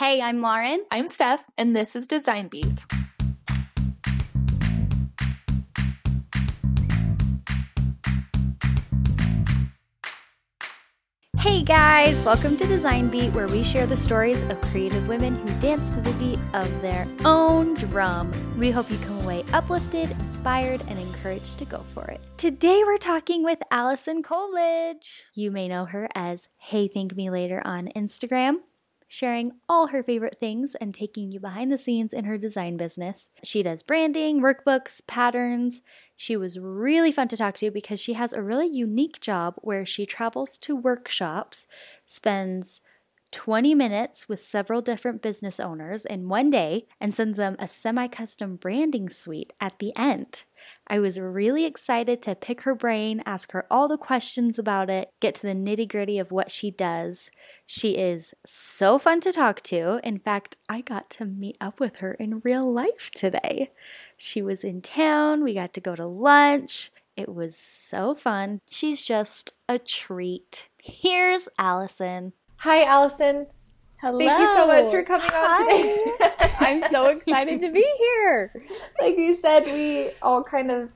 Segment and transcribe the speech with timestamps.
[0.00, 0.82] Hey, I'm Lauren.
[0.90, 2.86] I'm Steph, and this is Design Beat.
[11.36, 15.60] Hey guys, welcome to Design Beat, where we share the stories of creative women who
[15.60, 18.32] dance to the beat of their own drum.
[18.58, 22.22] We hope you come away uplifted, inspired, and encouraged to go for it.
[22.38, 25.26] Today we're talking with Allison Coolidge.
[25.34, 28.60] You may know her as Hey Thank Me Later on Instagram
[29.12, 33.28] sharing all her favorite things and taking you behind the scenes in her design business.
[33.42, 35.82] She does branding, workbooks, patterns.
[36.16, 39.84] She was really fun to talk to because she has a really unique job where
[39.84, 41.66] she travels to workshops,
[42.06, 42.80] spends
[43.32, 48.06] 20 minutes with several different business owners in one day, and sends them a semi
[48.06, 50.44] custom branding suite at the end.
[50.92, 55.12] I was really excited to pick her brain, ask her all the questions about it,
[55.20, 57.30] get to the nitty gritty of what she does.
[57.64, 60.00] She is so fun to talk to.
[60.02, 63.70] In fact, I got to meet up with her in real life today.
[64.16, 66.90] She was in town, we got to go to lunch.
[67.16, 68.60] It was so fun.
[68.68, 70.68] She's just a treat.
[70.82, 72.32] Here's Allison.
[72.56, 73.46] Hi, Allison.
[74.00, 74.18] Hello.
[74.18, 75.62] Thank you so much for coming Hi.
[75.62, 76.54] on today.
[76.60, 78.50] I'm so excited to be here.
[78.98, 80.94] like you said, we all kind of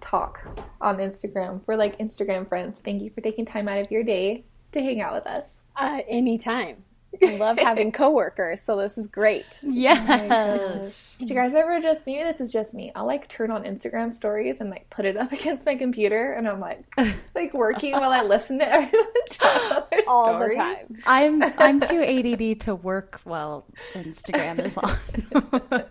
[0.00, 0.40] talk
[0.80, 1.60] on Instagram.
[1.66, 2.80] We're like Instagram friends.
[2.82, 5.58] Thank you for taking time out of your day to hang out with us.
[5.76, 6.85] Uh, anytime.
[7.22, 9.60] I love having coworkers, so this is great.
[9.76, 11.16] Yes.
[11.16, 12.92] Oh Did you guys ever just maybe this is just me?
[12.94, 16.48] I'll like turn on Instagram stories and like put it up against my computer and
[16.48, 16.84] I'm like
[17.34, 20.50] like working while I listen to everyone talk about their All stories.
[20.50, 21.02] the time.
[21.06, 24.96] I'm I'm too ADD to work while Instagram is on,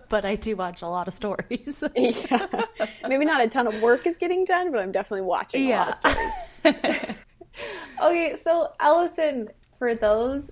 [0.09, 1.83] but I do watch a lot of stories.
[1.95, 2.65] Yeah.
[3.07, 5.89] Maybe not a ton of work is getting done, but I'm definitely watching a lot
[5.89, 7.15] of stories.
[8.01, 10.51] Okay, so Allison, for those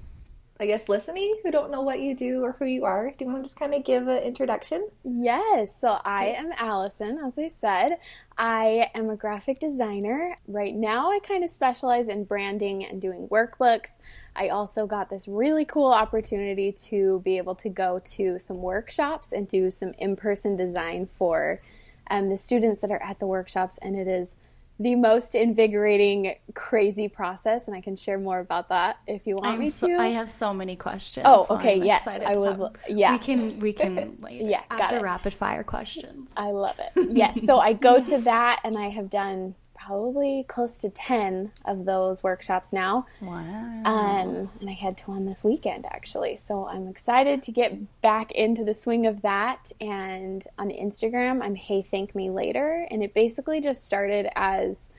[0.63, 3.31] I guess listening who don't know what you do or who you are, do you
[3.31, 4.87] want to just kind of give an introduction?
[5.03, 7.97] Yes, so I am Allison, as I said.
[8.37, 10.37] I am a graphic designer.
[10.47, 13.97] Right now, I kind of specialize in branding and doing workbooks.
[14.37, 19.33] I also got this really cool opportunity to be able to go to some workshops
[19.33, 21.59] and do some in person design for
[22.09, 24.35] um, the students that are at the workshops, and it is
[24.79, 27.67] the most invigorating, crazy process.
[27.67, 29.97] And I can share more about that if you want I'm me so- to.
[29.97, 31.25] I have so many questions.
[31.29, 32.79] Oh, okay, I'm yes, I would talk.
[32.89, 33.11] yeah.
[33.13, 34.45] we can we can later.
[34.45, 35.01] Yeah, got after it.
[35.03, 36.33] rapid fire questions.
[36.35, 37.09] I love it.
[37.15, 37.45] Yes.
[37.45, 42.23] So I go to that and I have done probably close to 10 of those
[42.23, 43.05] workshops now.
[43.21, 43.81] wow.
[43.85, 46.35] Um, and I had to one this weekend actually.
[46.35, 49.71] So I'm excited to get back into the swing of that.
[49.81, 52.87] And on Instagram, I'm Hey Thank Me Later.
[52.89, 54.89] And it basically just started as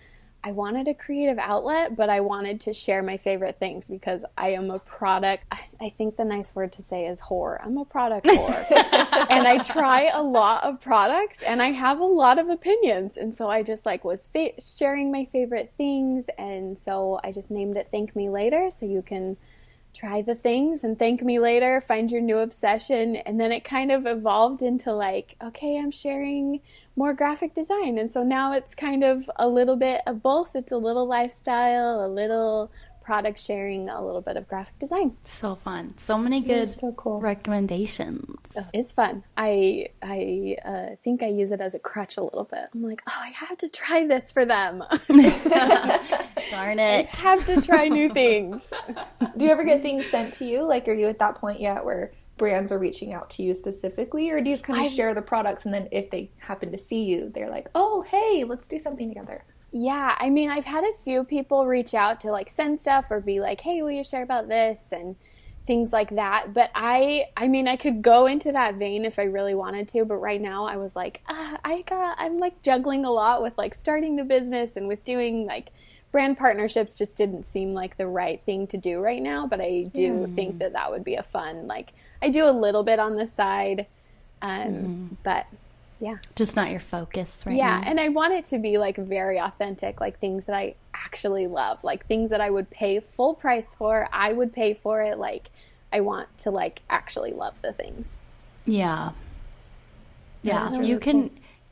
[0.47, 4.51] I wanted a creative outlet, but I wanted to share my favorite things because I
[4.51, 5.45] am a product.
[5.81, 7.65] I, think the nice word to say is whore.
[7.65, 8.71] I'm a product whore.
[9.31, 13.17] and I try a lot of products and I have a lot of opinions.
[13.17, 16.29] And so I just like was fa- sharing my favorite things.
[16.37, 18.69] And so I just named it Thank Me Later.
[18.71, 19.39] So you can
[19.95, 23.17] try the things and thank me later, find your new obsession.
[23.17, 26.61] And then it kind of evolved into like, okay, I'm sharing
[26.97, 27.99] more graphic design.
[27.99, 30.55] And so now it's kind of a little bit of both.
[30.55, 32.71] It's a little lifestyle, a little
[33.05, 35.17] product sharing, a little bit of graphic design.
[35.25, 35.97] so fun.
[35.99, 37.21] So many good so cool.
[37.21, 38.37] recommendations.
[38.73, 39.23] It's fun.
[39.37, 42.65] I I uh, think I use it as a crutch a little bit.
[42.75, 44.83] I'm like, oh, I have to try this for them.
[46.51, 47.09] Darn it.
[47.13, 48.63] I have to try new things.
[49.37, 50.63] Do you ever get things sent to you?
[50.67, 54.31] Like, are you at that point yet where brands are reaching out to you specifically,
[54.31, 56.73] or do you just kind of I've- share the products and then if they happen
[56.73, 59.45] to see you, they're like, "Oh, hey, let's do something together."
[59.77, 63.21] Yeah, I mean, I've had a few people reach out to like send stuff or
[63.21, 65.17] be like, "Hey, will you share about this?" and
[65.67, 66.55] things like that.
[66.55, 70.05] But I I mean, I could go into that vein if I really wanted to,
[70.05, 73.59] but right now I was like, ah, I got I'm like juggling a lot with
[73.59, 75.71] like starting the business and with doing like
[76.13, 79.91] brand partnerships just didn't seem like the right thing to do right now, but I
[79.93, 81.93] do think that that would be a fun like
[82.23, 83.87] I do a little bit on the side
[84.41, 85.47] um but
[86.01, 86.17] yeah.
[86.35, 87.89] Just not your focus right Yeah, now.
[87.89, 91.83] and I want it to be like very authentic, like things that I actually love,
[91.85, 94.09] like things that I would pay full price for.
[94.13, 95.19] I would pay for it.
[95.19, 95.51] Like
[95.93, 98.19] I want to like actually love the things.
[98.67, 99.13] Yeah.
[100.43, 100.69] Yeah.
[100.71, 101.31] really you can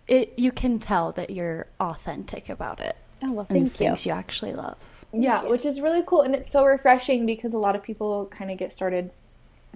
[0.09, 2.97] it you can tell that you're authentic about it.
[3.25, 3.89] Oh well, thank it's you.
[3.89, 4.77] things you actually love.
[5.13, 8.51] Yeah, which is really cool and it's so refreshing because a lot of people kind
[8.51, 9.11] of get started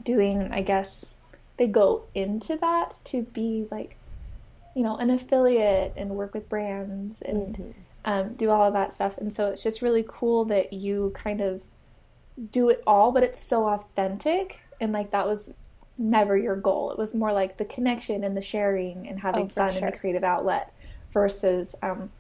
[0.02, 1.12] doing, I guess,
[1.58, 3.96] they go into that to be like,
[4.76, 7.74] you know, an affiliate and work with brands and
[8.04, 9.16] um, do all of that stuff.
[9.16, 11.62] And so it's just really cool that you kind of
[12.50, 15.54] do it all, but it's so authentic and like that was
[15.96, 16.90] never your goal.
[16.90, 19.84] It was more like the connection and the sharing and having Oh, fun sure.
[19.86, 20.70] and the creative outlet
[21.10, 22.10] versus, um,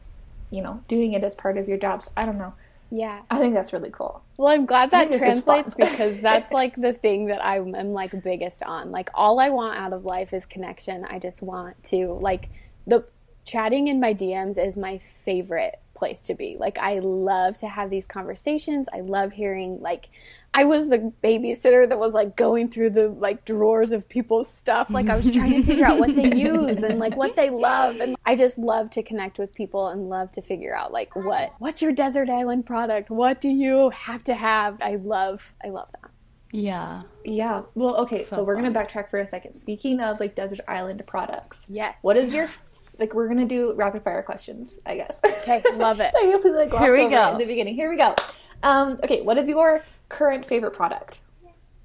[0.50, 2.08] you know, doing it as part of your jobs.
[2.16, 2.54] I don't know.
[2.90, 3.22] Yeah.
[3.30, 4.22] I think that's really cool.
[4.36, 7.74] Well, I'm glad that think it's just translates because that's like the thing that I'm,
[7.74, 8.90] I'm like biggest on.
[8.90, 11.04] Like all I want out of life is connection.
[11.04, 12.48] I just want to like
[12.86, 13.04] the
[13.44, 16.56] chatting in my DMs is my favorite place to be.
[16.58, 18.86] Like I love to have these conversations.
[18.92, 20.10] I love hearing like
[20.54, 24.88] I was the babysitter that was like going through the like drawers of people's stuff.
[24.90, 28.00] Like I was trying to figure out what they use and like what they love.
[28.00, 31.52] And I just love to connect with people and love to figure out like what
[31.58, 33.10] what's your desert island product?
[33.10, 34.80] What do you have to have?
[34.80, 36.10] I love I love that.
[36.52, 37.02] Yeah.
[37.24, 37.62] Yeah.
[37.74, 38.22] Well, okay.
[38.24, 39.54] So, So we're gonna backtrack for a second.
[39.54, 42.02] Speaking of like desert island products, Yes.
[42.02, 42.48] what is your
[42.98, 43.14] like?
[43.14, 45.18] We're gonna do rapid fire questions, I guess.
[45.42, 46.12] Okay, love it.
[46.14, 47.32] Completely like Here we go.
[47.32, 47.74] in the beginning.
[47.74, 48.14] Here we go.
[48.62, 51.20] Um, okay, what is your current favorite product?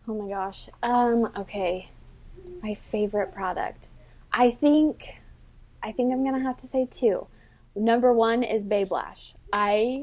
[0.08, 0.70] Oh my gosh.
[0.84, 1.90] Um, okay.
[2.64, 3.90] My favorite product.
[4.32, 5.22] I think
[5.84, 7.28] I think I'm gonna have to say two.
[7.76, 9.34] Number one is Babe Lash.
[9.54, 10.02] I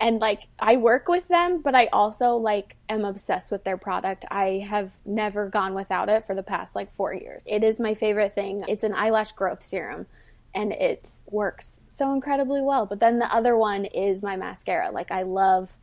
[0.00, 4.24] and like I work with them, but I also like am obsessed with their product.
[4.30, 7.44] I have never gone without it for the past like four years.
[7.48, 8.64] It is my favorite thing.
[8.68, 10.06] It's an eyelash growth serum
[10.54, 12.86] and it works so incredibly well.
[12.86, 14.90] But then the other one is my mascara.
[14.90, 15.76] Like I love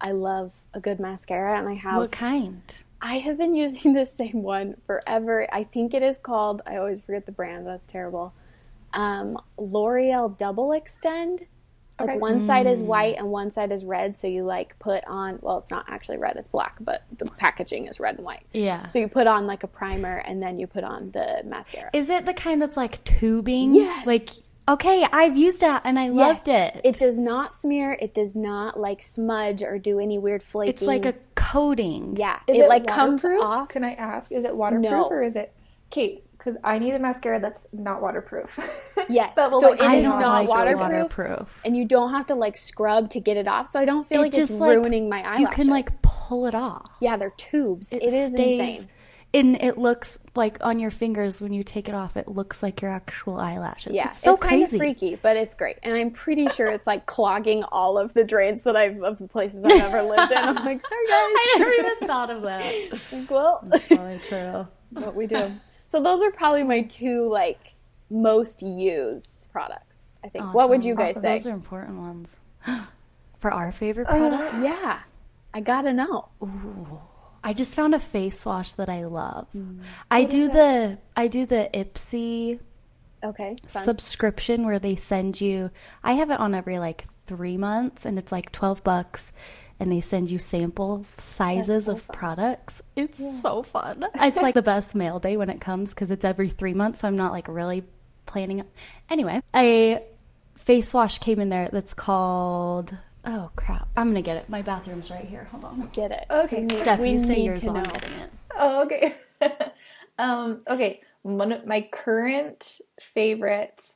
[0.00, 2.62] I love a good mascara and I have What kind?
[3.02, 5.46] I have been using the same one forever.
[5.52, 8.34] I think it is called, I always forget the brand, that's terrible.
[8.92, 11.46] Um, L'Oreal Double Extend.
[12.00, 12.18] Like Okay.
[12.18, 13.20] one side is white mm.
[13.20, 14.16] and one side is red.
[14.16, 17.86] So you like put on, well, it's not actually red, it's black, but the packaging
[17.86, 18.44] is red and white.
[18.52, 18.88] Yeah.
[18.88, 21.90] So you put on like a primer and then you put on the mascara.
[21.92, 23.74] Is it the kind that's like tubing?
[23.74, 24.06] Yes.
[24.06, 24.30] Like,
[24.68, 26.80] okay, I've used that and I loved it.
[26.84, 30.74] It does not smear, it does not like smudge or do any weird flaking.
[30.74, 32.14] It's like a coating.
[32.16, 33.44] yeah, Is it, like comes waterproof?
[33.44, 33.68] off.
[33.70, 34.30] Can I ask?
[34.30, 35.04] Is it waterproof No.
[35.08, 35.52] or is it
[35.90, 36.24] Kate?
[36.40, 38.58] Because I need a mascara that's not waterproof.
[39.08, 39.34] Yes.
[39.34, 41.18] That will, So like, it I is don't not like waterproof.
[41.18, 41.60] waterproof.
[41.64, 43.66] and you don't have to like scrub to get it off.
[43.66, 45.40] So I don't feel It like it's just, like, ruining my eyelashes.
[45.40, 46.88] You can like pull it off.
[47.00, 47.92] yeah, they're tubes.
[47.92, 48.88] It, it is stays, insane.
[49.32, 52.82] And it looks like on your fingers when you take it off, it looks like
[52.82, 53.94] your actual eyelashes.
[53.94, 55.76] Yeah, it's so kind of freaky, but it's great.
[55.82, 59.28] And I'm pretty sure it's like clogging all of the drains that I've of the
[59.28, 60.38] places I've ever lived in.
[60.38, 61.10] I'm like, sorry guys.
[61.10, 62.64] I never even thought of that.
[63.12, 64.66] Like, well, Probably true.
[64.90, 65.50] what we do.
[65.90, 67.74] So those are probably my two like
[68.10, 70.08] most used products.
[70.22, 70.54] I think.
[70.54, 71.22] What would you guys Awesome.
[71.22, 71.32] say?
[71.38, 72.38] Those are important ones.
[73.38, 75.00] For our favorite uh, product, yeah,
[75.52, 76.28] I gotta know.
[77.42, 79.48] I just found a face wash that I love.
[79.52, 79.80] Mm.
[80.12, 82.60] I do the I do the Ipsy
[83.24, 83.82] Okay, fun.
[83.82, 85.72] subscription where they send you
[86.04, 89.32] I have it on every like 3 months and it's like 12 bucks
[89.80, 92.82] and they send you sample sizes of products.
[92.94, 94.06] It's so fun.
[94.14, 97.08] It's like the best mail day when it comes cuz it's every 3 months so
[97.08, 97.84] I'm not like really
[98.26, 98.62] planning
[99.08, 100.02] Anyway, a
[100.56, 103.88] face wash came in there that's called Oh crap.
[103.96, 104.48] I'm going to get it.
[104.48, 105.44] My bathroom's right here.
[105.44, 105.90] Hold on.
[105.92, 106.24] Get it.
[106.30, 106.64] Okay.
[106.64, 107.90] We Steph, we you say need yours to while I'm know.
[107.92, 108.30] getting it.
[108.56, 109.14] oh, okay.
[110.18, 111.00] um, okay.
[111.22, 113.94] One of my current favorites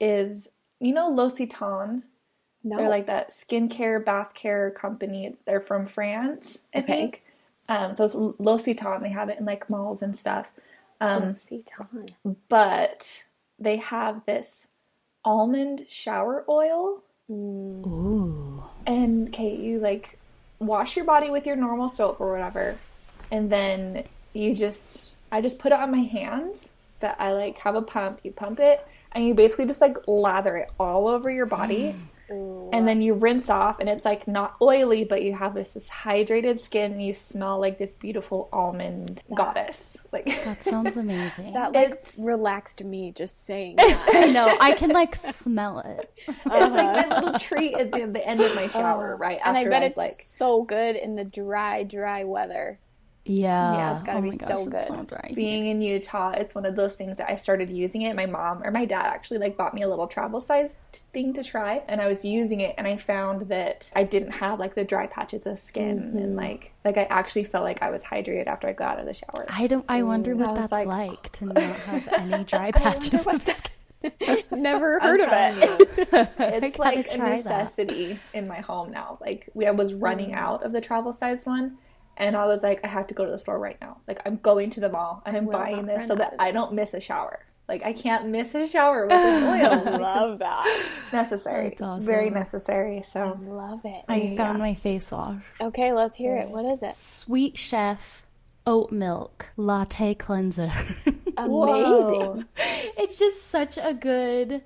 [0.00, 0.48] is
[0.80, 2.02] you know L'Occitane.
[2.64, 2.76] No.
[2.76, 5.36] They're like that skincare, bath care company.
[5.46, 6.86] They're from France, I Okay.
[6.86, 7.22] think.
[7.68, 9.02] Um, so it's L'Occitane.
[9.02, 10.46] They have it in like malls and stuff.
[11.00, 12.14] Um, L'Occitane.
[12.48, 13.24] but
[13.58, 14.66] they have this
[15.24, 17.02] almond shower oil.
[17.30, 18.62] Ooh.
[18.86, 20.18] And okay, you like
[20.58, 22.76] wash your body with your normal soap or whatever,
[23.30, 26.70] and then you just I just put it on my hands.
[27.00, 28.20] That I like have a pump.
[28.24, 31.94] You pump it, and you basically just like lather it all over your body,
[32.30, 35.88] and then you rinse off, and it's like not oily, but you have this, this
[35.88, 39.96] hydrated skin, and you smell like this beautiful almond goddess.
[40.12, 41.54] Like That sounds amazing.
[41.54, 44.10] That like It's- relaxed me just saying that.
[44.14, 44.56] I know.
[44.60, 46.10] I can like smell it.
[46.26, 47.38] it's like my little uh-huh.
[47.38, 49.18] treat at the, the end of my shower, uh-huh.
[49.18, 52.78] right and I bet I've it's like so good in the dry, dry weather.
[53.28, 53.72] Yeah.
[53.74, 55.08] Yeah, it's gotta Oh be so gosh, it's good.
[55.10, 58.16] so being in Utah, it's one of those things that I started using it.
[58.16, 61.34] My mom or my dad actually like bought me a little travel size t- thing
[61.34, 64.74] to try, and I was using it, and I found that I didn't have like
[64.74, 66.18] the dry patches of skin, Mm-hmm.
[66.18, 69.06] and like like I actually felt like I was hydrated after I got out of
[69.06, 69.46] the shower.
[69.48, 69.84] I don't.
[69.88, 73.26] I wonder I what was that's like- like, to not have any dry patches.
[73.26, 73.54] of skin.
[74.52, 75.98] Never heard of it.
[75.98, 77.44] you, it's like a try that.
[77.44, 79.18] necessity in my home now.
[79.20, 81.78] Like we I was running out of the travel size one.
[82.18, 83.98] And I was like, I have to go to the store right now.
[84.06, 86.72] Like I'm going to the mall and I'm buying this so that of I don't
[86.74, 87.40] miss a shower.
[87.68, 89.42] Like I can't miss a shower with this
[89.88, 89.98] oil.
[90.00, 90.86] Love that.
[91.12, 91.76] necessary.
[91.80, 92.02] Awesome.
[92.04, 93.02] Very necessary.
[93.02, 94.04] So Love it.
[94.08, 95.42] I found my face wash.
[95.60, 96.48] Okay, let's hear it.
[96.50, 96.94] What is it?
[96.94, 98.24] Sweet Chef
[98.66, 100.70] oat milk latte cleanser.
[101.36, 102.44] Amazing.
[102.56, 104.62] it's just such a good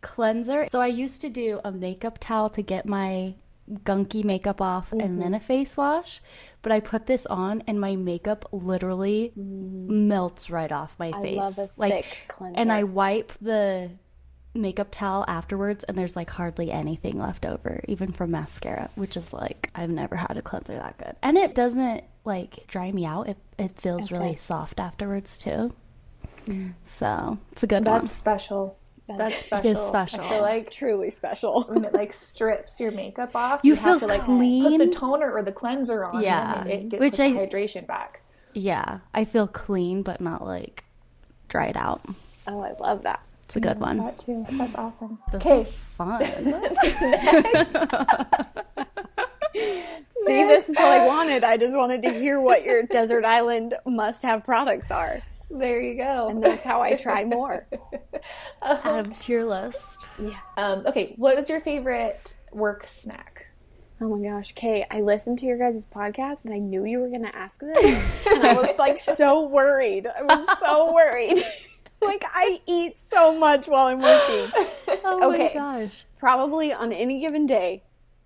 [0.00, 0.66] cleanser.
[0.68, 3.34] So I used to do a makeup towel to get my
[3.84, 5.18] gunky makeup off and Mm-hmm.
[5.20, 6.20] then a face wash.
[6.62, 11.38] But I put this on and my makeup literally melts right off my face.
[11.38, 11.42] Mm.
[11.42, 12.60] love a like thick cleanser.
[12.60, 13.90] and I wipe the
[14.52, 19.32] makeup towel afterwards and there's like hardly anything left over even from mascara which is
[19.32, 21.14] like i've never had a cleanser that good.
[21.22, 23.28] And it doesn't like dry me out.
[23.28, 25.74] It, it feels really soft afterwards too.
[26.84, 28.06] So it's a good one.
[28.06, 28.22] That's
[29.14, 29.28] special.
[29.28, 29.70] That's special.
[29.70, 30.20] is special.
[30.20, 31.62] I feel like Truly special.
[31.64, 34.78] when it like strips your makeup off, You you, have feel to like clean.
[34.78, 36.22] put the toner or the cleanser on.
[36.22, 36.60] Yeah.
[36.62, 38.20] and it, it gets Which I- the hydration back.
[38.52, 40.84] yeah i feel clean but not like
[41.48, 42.00] dried out
[42.48, 43.20] Oh, I love that.
[43.44, 44.44] it's a good one That too.
[44.52, 45.18] That's awesome.
[45.30, 46.20] this Okay, is fun
[50.26, 51.44] See, this is what I wanted.
[51.44, 55.22] I just wanted to hear what your desert island must have products are.
[55.50, 56.28] There you go.
[56.28, 57.66] And that's how I try more.
[58.62, 60.34] add to your list Yeah.
[60.56, 63.46] Um, okay, what was your favorite work snack?
[64.00, 67.08] Oh my gosh, Kay, I listened to your guys' podcast and I knew you were
[67.08, 68.26] going to ask this.
[68.26, 70.06] And I was like so worried.
[70.06, 71.44] I was so worried.
[72.00, 74.50] like, I eat so much while I'm working.
[75.04, 75.52] oh Okay.
[75.54, 77.82] my gosh Probably on any given day,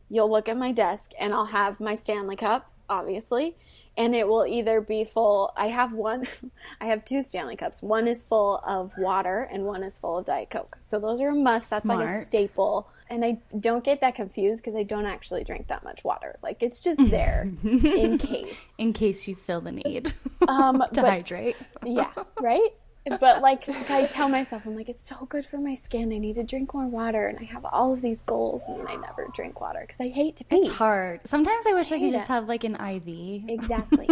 [0.09, 3.57] you'll look at my desk and I'll have my Stanley Cup, obviously.
[3.97, 5.53] And it will either be full.
[5.57, 6.27] I have one,
[6.81, 7.81] I have two Stanley Cups.
[7.83, 10.77] One is full of water and one is full of Diet Coke.
[10.81, 11.71] So those are a must.
[11.71, 12.89] That's like a staple.
[13.11, 16.37] And I don't get that confused because I don't actually drink that much water.
[16.43, 18.61] Like it's just there in case.
[18.79, 20.13] in case you feel the need
[20.49, 22.11] Um, to hydrate Yeah,
[22.41, 22.71] right?
[23.07, 26.13] But like I tell myself, I'm like, it's so good for my skin.
[26.13, 28.87] I need to drink more water, and I have all of these goals, and then
[28.89, 30.57] I never drink water because I hate to pee.
[30.57, 31.21] It's hard.
[31.25, 33.49] Sometimes I wish I could hate just have like an IV.
[33.49, 34.09] Exactly.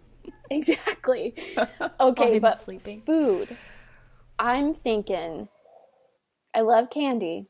[0.50, 1.34] exactly.
[1.98, 3.00] Okay, I'm but sleeping.
[3.00, 3.56] food.
[4.38, 5.48] I'm thinking.
[6.54, 7.46] I love candy,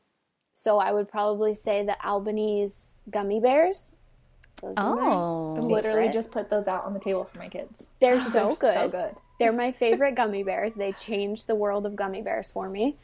[0.53, 3.91] so I would probably say the Albanese gummy bears.
[4.61, 7.87] Those are my Oh, Literally just put those out on the table for my kids.
[7.99, 8.73] They're so good.
[8.73, 9.15] So good.
[9.39, 10.75] They're my favorite gummy bears.
[10.75, 12.97] They changed the world of gummy bears for me.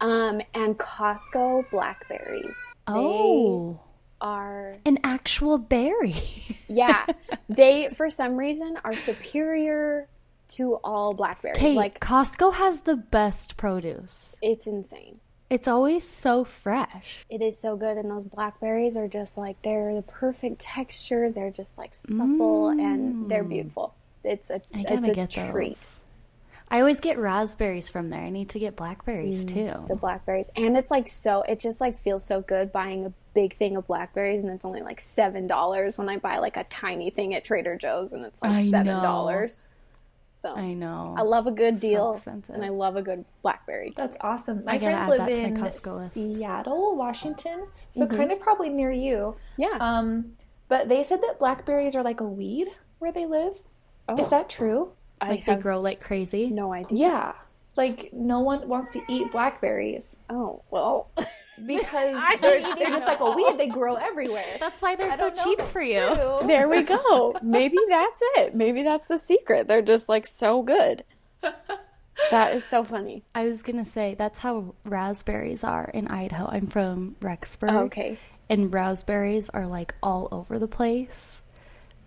[0.00, 2.56] Um, and Costco blackberries.
[2.86, 6.22] oh, They are, an actual berry.
[6.68, 7.06] yeah,
[7.48, 10.08] they for some reason are superior
[10.48, 11.76] to all blackberries.
[11.76, 14.36] Like Costco has the best produce.
[14.42, 15.20] it's insane.
[15.48, 17.24] It's always so fresh.
[17.28, 21.30] It is so good, and those blackberries are just like they're the perfect texture.
[21.30, 23.94] They're just like supple and they're beautiful.
[24.24, 24.90] It's a Mm.
[24.90, 25.76] I it's a get treat.
[25.76, 26.00] those.
[26.72, 28.20] I always get raspberries from there.
[28.20, 29.74] I need to get blackberries too.
[29.88, 33.54] the blackberries and it's like so it just like feels so good buying a big
[33.56, 37.10] thing of blackberries and it's only like seven dollars when i buy like a tiny
[37.10, 39.66] thing at trader joe's and it's like I seven dollars
[40.32, 41.14] so I know.
[41.18, 42.54] i love a good deal expensive.
[42.54, 44.64] and i love a good blackberry That's awesome.
[44.64, 46.14] My I gotta friends add live that to in my Costco list.
[46.14, 49.36] Seattle, Washington, so kind of probably near you.
[49.56, 50.36] yeah Um,
[50.68, 52.68] but they said that blackberries are like a weed
[53.00, 53.60] where they live.
[54.10, 54.22] Oh.
[54.22, 54.92] Is that true?
[55.22, 56.48] i like they grow like crazy.
[56.50, 57.32] no idea Yeah.
[57.76, 61.10] Like no one wants to eat blackberries oh well
[61.66, 63.58] because they're, they're just like a weed.
[63.58, 64.46] They grow everywhere.
[64.58, 66.14] That's why they're I so cheap for you.
[66.14, 66.38] true.
[66.46, 71.04] there we go maybe that's it maybe that's the secret they're just like so good
[72.30, 76.46] that is so funny I was gonna say that's how raspberries are in Idaho.
[76.50, 77.72] I'm from Rexburg.
[77.86, 81.42] okay and raspberries are like all over the place.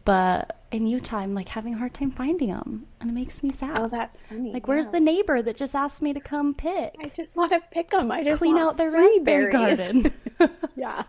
[0.03, 3.51] But in Utah, I'm like having a hard time finding them, and it makes me
[3.51, 3.77] sad.
[3.77, 4.93] oh that's funny like, where's yeah.
[4.93, 8.11] the neighbor that just asked me to come pick, i just want to pick them
[8.11, 9.77] i just want to clean out their raspberry berries.
[9.77, 10.13] garden?
[10.75, 11.03] Yeah.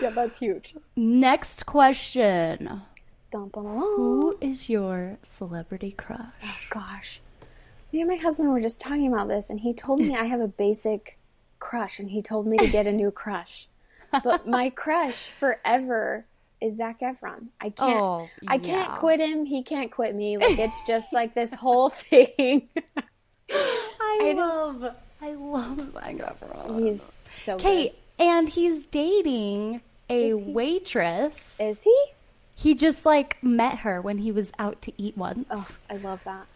[0.00, 0.74] yeah, that's huge.
[0.96, 2.82] Next question:
[3.30, 3.76] dun, dun, dun.
[3.76, 6.32] Who is your celebrity crush?
[6.42, 7.20] Oh Gosh.
[7.92, 10.40] Me and my husband were just talking about this, and he told me I have
[10.40, 11.18] a basic
[11.58, 13.68] crush, and he told me to get a new crush.
[14.24, 16.26] But my crush forever
[16.60, 17.48] is Zac Efron.
[17.60, 18.00] I can't.
[18.00, 19.44] Oh, I can't quit him.
[19.44, 20.36] He can't quit me.
[20.38, 22.68] Like it's just like this whole thing.
[22.96, 26.82] I, I just- love, I love Zac Efron.
[26.84, 30.34] He's so Okay, and he's dating a he?
[30.34, 31.56] waitress.
[31.60, 32.04] Is he?
[32.54, 35.46] He just like met her when he was out to eat once.
[35.50, 36.46] Oh, I love that.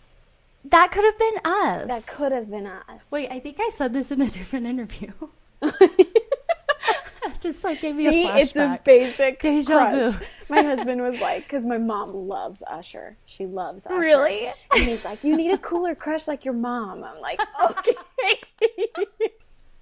[0.64, 1.86] That could have been us.
[1.88, 3.10] That could have been us.
[3.10, 5.12] Wait, I think I said this in a different interview.
[7.40, 8.40] just like gave me See, a flashback.
[8.42, 10.14] it's a basic Deja crush.
[10.14, 10.18] vu.
[10.48, 13.16] My husband was like, because my mom loves Usher.
[13.26, 13.98] She loves Usher.
[13.98, 14.48] Really?
[14.74, 17.04] And he's like, you need a cooler crush like your mom.
[17.04, 18.38] I'm like, okay.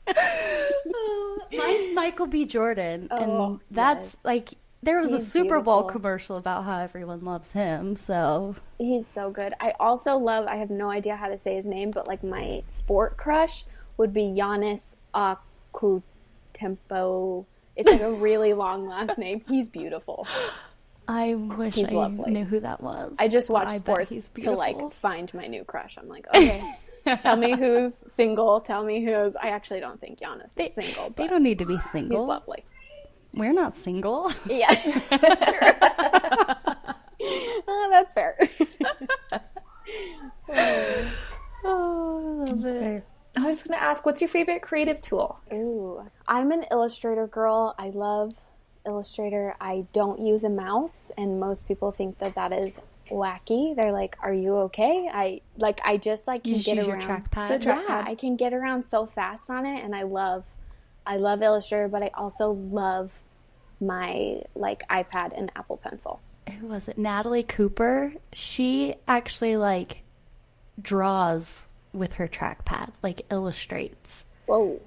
[1.57, 2.45] Mine's Michael B.
[2.47, 3.17] Jordan, Oh,
[3.53, 4.17] and that's yes.
[4.25, 9.07] like There was a He's Super Bowl commercial about how everyone loves him, so He's
[9.07, 9.55] so good.
[9.61, 10.47] I also love.
[10.47, 13.65] I have no idea how to say his name, but like my sport crush
[13.97, 14.97] would be Giannis
[16.59, 17.47] Akutempo.
[17.77, 19.43] It's like a really long last name.
[19.49, 20.27] He's beautiful.
[21.07, 22.33] I wish He's I lovely.
[22.33, 23.15] knew who that was.
[23.19, 25.97] I just watch I sports he's to like find my new crush.
[25.97, 26.63] I'm like, okay,
[27.21, 28.61] tell me who's single.
[28.61, 29.37] Tell me who's.
[29.37, 31.81] I actually don't think Giannis is single, They don't need to be single.
[31.81, 32.27] he's single.
[32.27, 32.65] lovely.
[33.35, 34.31] We're not single.
[34.47, 35.73] Yeah, true.
[37.69, 38.39] Uh, that's fair.
[41.65, 43.05] oh, I love it.
[43.45, 45.39] I was going to ask, what's your favorite creative tool?
[45.53, 47.75] Ooh, I'm an Illustrator girl.
[47.79, 48.35] I love
[48.87, 49.55] Illustrator.
[49.61, 52.81] I don't use a mouse, and most people think that that is
[53.11, 53.77] wacky.
[53.77, 55.81] They're like, "Are you okay?" I like.
[55.85, 57.31] I just like can You get use your around.
[57.31, 57.49] trackpad?
[57.49, 57.89] The trackpad.
[57.89, 60.45] Yeah, I can get around so fast on it, and I love.
[61.07, 63.21] I love Illustrator, but I also love
[63.81, 66.21] my like iPad and Apple Pencil.
[66.61, 66.97] Who was it?
[66.99, 68.15] Natalie Cooper.
[68.33, 70.03] She actually like
[70.81, 74.25] draws with her trackpad, like illustrates.
[74.47, 74.81] Whoa,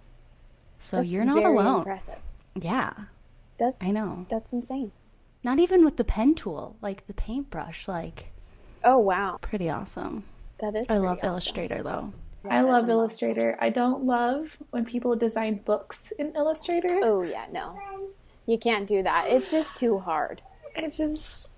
[0.79, 1.79] So that's you're not very alone.
[1.79, 2.19] Impressive.
[2.55, 2.93] Yeah,
[3.57, 4.25] That's I know.
[4.29, 4.91] That's insane.
[5.43, 8.31] Not even with the pen tool, like the paintbrush, like
[8.83, 10.23] Oh wow, pretty awesome.
[10.59, 10.89] that is.
[10.89, 11.29] I love awesome.
[11.29, 12.13] Illustrator though.
[12.49, 13.55] I love Illustrator.
[13.61, 16.99] I don't love when people design books in Illustrator.
[17.03, 17.77] Oh yeah, no,
[18.47, 19.27] you can't do that.
[19.29, 20.41] It's just too hard.
[20.75, 21.50] It just.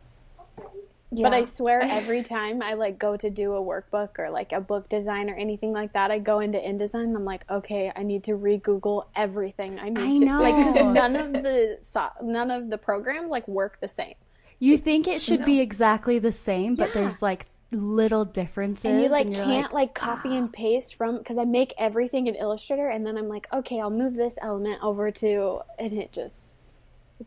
[1.21, 4.61] But I swear, every time I like go to do a workbook or like a
[4.61, 7.03] book design or anything like that, I go into InDesign.
[7.03, 9.79] And I'm like, okay, I need to re-Google everything.
[9.79, 10.91] I need I to like 'cause know.
[10.91, 14.15] none of the so- none of the programs like work the same.
[14.59, 18.85] You think it should be exactly the same, but there's like little differences.
[18.85, 20.53] And you like you're can't like, copy and ah.
[20.53, 24.15] paste from because I make everything in Illustrator, and then I'm like, okay, I'll move
[24.15, 26.52] this element over to, and it just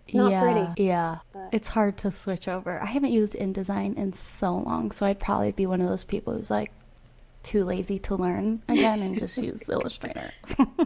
[0.04, 0.82] it's not yeah, pretty.
[0.82, 1.18] Yeah,
[1.52, 2.80] it's hard to switch over.
[2.82, 6.34] I haven't used InDesign in so long, so I'd probably be one of those people
[6.34, 6.72] who's like
[7.42, 10.32] too lazy to learn again and just use Illustrator.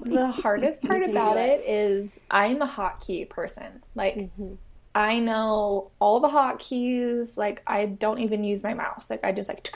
[0.05, 3.83] the hardest part about it is I'm a hotkey person.
[3.95, 4.55] Like Mm-hmm.
[4.95, 7.37] I know all the hotkeys.
[7.37, 9.09] Like I don't even use my mouse.
[9.09, 9.69] Like I just like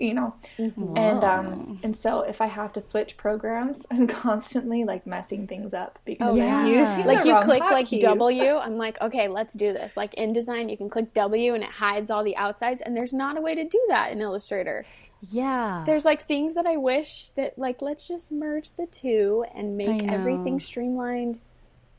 [0.00, 0.34] you know.
[0.58, 5.74] And um and so if I have to switch programs, I'm constantly like messing things
[5.74, 6.58] up because yeah.
[6.58, 8.00] I'm using like the you wrong click like hotkeys.
[8.00, 8.56] W.
[8.56, 9.96] I'm like, okay, let's do this.
[9.96, 13.36] Like InDesign, you can click W and it hides all the outsides, and there's not
[13.36, 14.86] a way to do that in Illustrator.
[15.30, 19.76] yeah, There's like things that I wish that like let's just merge the two and
[19.76, 21.40] make everything streamlined.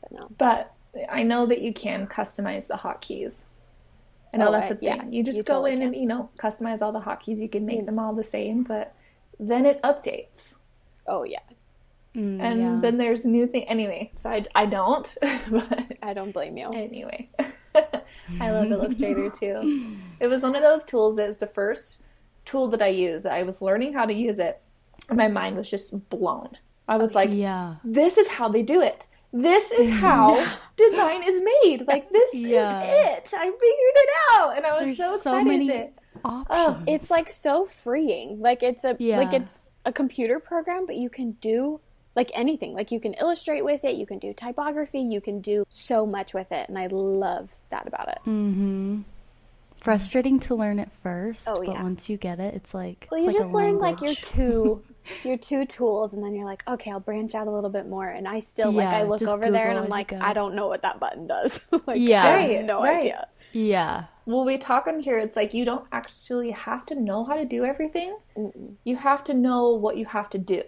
[0.02, 0.28] But no.
[0.36, 0.73] But
[1.10, 3.40] I know that you can customize the hotkeys.
[4.32, 4.88] I know Oh, that's I- a thing.
[4.88, 7.38] yeah, you just you go totally in and you know customize all the hotkeys.
[7.40, 8.94] You can make them all the same, but
[9.38, 10.54] then it updates,
[11.06, 11.40] Oh yeah,
[12.16, 12.78] Mm, and yeah.
[12.80, 13.64] then there's new thing.
[13.64, 15.12] Anyway, so I, I don't,
[15.50, 16.66] but I don't blame you.
[16.72, 17.28] anyway,
[18.40, 19.96] I love Illustrator too.
[20.20, 22.02] It was one of those tools that was the first
[22.44, 23.24] tool that I used.
[23.24, 24.60] That I was learning how to use it,
[25.08, 26.56] and my mind was just blown.
[26.86, 29.06] I was like, yeah, this is how they do it.
[29.36, 30.34] This is how
[30.76, 31.86] design is made.
[31.88, 32.78] Like this Yeah.
[32.82, 32.84] is
[33.18, 33.34] it.
[33.36, 35.46] I figured it out, and I was There's so so excited.
[35.48, 35.92] many that,
[36.24, 36.46] options.
[36.50, 38.40] oh, It's like so freeing.
[38.40, 39.18] Like it's a Yeah.
[39.18, 41.80] like it's a computer program, but you can do
[42.14, 42.74] like anything.
[42.74, 46.32] Like you can illustrate with it, you can do typography, you can do so much
[46.32, 48.18] with it, and I love that about it.
[48.26, 49.00] Mm-hmm.
[49.78, 51.82] Frustrating to learn at first, Oh, but yeah.
[51.82, 54.22] once you get it, it's like Well, it's you like just learn like your language.
[54.22, 54.82] two
[55.22, 58.06] your two tools, and then you're like, okay, I'll branch out a little bit more.
[58.08, 60.18] And I still like I look just over there and I'm like, go.
[60.20, 61.60] I don't know what that button does.
[61.86, 62.24] like, Yeah.
[62.24, 62.96] I have Right, no right.
[62.98, 63.28] idea.
[63.52, 65.18] yeah, well, we talk on here.
[65.18, 68.16] It's like you don't actually have to know how to do everything.
[68.84, 70.62] You have to know what you have to do.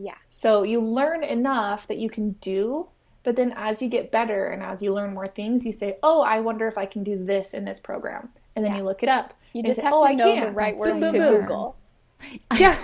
[0.00, 2.86] Yeah, So you learn enough that you can do,
[3.24, 6.22] but then as you get better and as you learn more things, you say, "Oh,
[6.22, 8.78] I wonder if I can do this in this program," and then Yeah.
[8.78, 9.34] you look it up.
[9.52, 11.10] you and just say, have "Oh, to I know the right words to.
[11.10, 11.74] Google.
[12.58, 12.76] Yeah.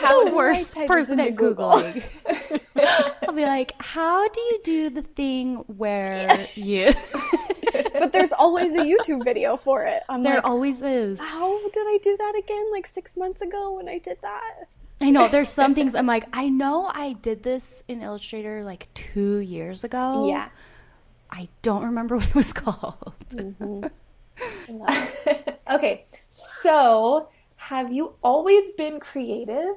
[0.00, 1.70] How the worst person into at Google?
[1.72, 2.60] googling.
[3.28, 6.92] I'll be like, "How do you do the thing where you?"
[7.92, 10.02] but there's always a YouTube video for it.
[10.08, 11.18] I'm there like, always is.
[11.18, 12.64] how did I do that again?
[12.72, 14.68] Like six months ago when I did that.
[15.00, 18.88] I know there's some things I'm like, I know I did this in Illustrator like
[18.94, 20.28] two years ago.
[20.28, 20.48] Yeah.
[21.30, 23.14] I don't remember what it was called.
[23.30, 23.84] Mm-hmm.
[24.40, 25.60] I love it.
[25.70, 27.28] Okay, so
[27.68, 29.74] have you always been creative,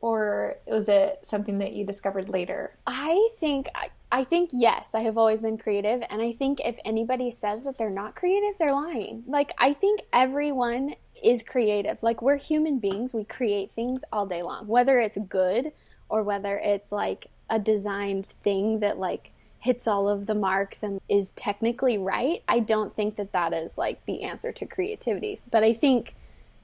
[0.00, 2.76] or was it something that you discovered later?
[2.84, 3.68] I think
[4.10, 7.78] I, think yes, I have always been creative, and I think if anybody says that
[7.78, 9.22] they're not creative, they're lying.
[9.28, 12.02] Like I think everyone is creative.
[12.02, 15.70] Like we're human beings, we create things all day long, whether it's good
[16.08, 21.00] or whether it's like a designed thing that like hits all of the marks and
[21.08, 25.38] is technically right, I don't think that that is like the answer to creativity.
[25.52, 26.16] But I think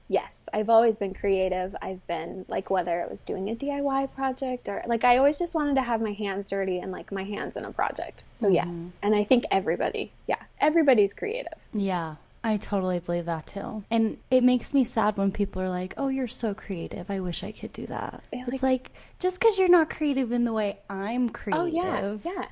[0.07, 1.75] yes, I've always been creative.
[1.81, 5.55] I've been like whether it was doing a DIY project or like I always just
[5.55, 8.25] wanted to have my hands dirty and like my hands in a project.
[8.35, 8.55] So mm-hmm.
[8.55, 8.91] yes.
[9.01, 11.67] And I think everybody, yeah, everybody's creative.
[11.73, 12.15] Yeah.
[12.43, 13.83] I totally believe that too.
[13.89, 17.09] And it makes me sad when people are like, "Oh, you're so creative.
[17.09, 20.43] I wish I could do that." Like, it's like just cuz you're not creative in
[20.43, 21.63] the way I'm creative.
[21.63, 22.17] Oh yeah.
[22.23, 22.45] Yeah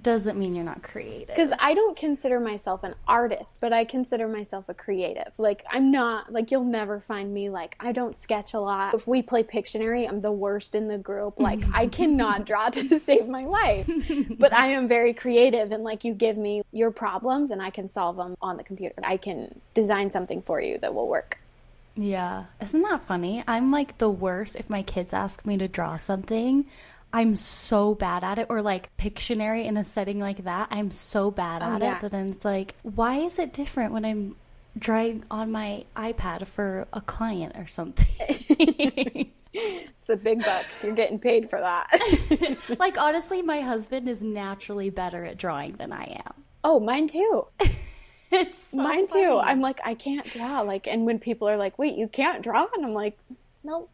[0.00, 1.28] doesn't mean you're not creative.
[1.28, 5.38] Because I don't consider myself an artist, but I consider myself a creative.
[5.38, 8.94] Like, I'm not, like, you'll never find me, like, I don't sketch a lot.
[8.94, 11.38] If we play Pictionary, I'm the worst in the group.
[11.38, 13.90] Like, I cannot draw to save my life.
[14.38, 17.88] But I am very creative, and, like, you give me your problems, and I can
[17.88, 18.94] solve them on the computer.
[19.02, 21.38] I can design something for you that will work.
[21.96, 22.44] Yeah.
[22.62, 23.44] Isn't that funny?
[23.46, 26.66] I'm like the worst if my kids ask me to draw something.
[27.12, 31.30] I'm so bad at it, or like Pictionary in a setting like that, I'm so
[31.30, 31.96] bad oh, at yeah.
[31.96, 34.36] it But then it's like, why is it different when I'm
[34.78, 38.06] drawing on my iPad for a client or something?
[39.52, 40.84] it's a big bucks.
[40.84, 41.88] You're getting paid for that.
[42.78, 46.44] like honestly, my husband is naturally better at drawing than I am.
[46.62, 47.46] Oh, mine too.
[48.30, 49.24] it's so mine funny.
[49.24, 49.38] too.
[49.38, 50.60] I'm like, I can't draw.
[50.60, 53.18] Like, and when people are like, "Wait, you can't draw," and I'm like,
[53.64, 53.90] "Nope."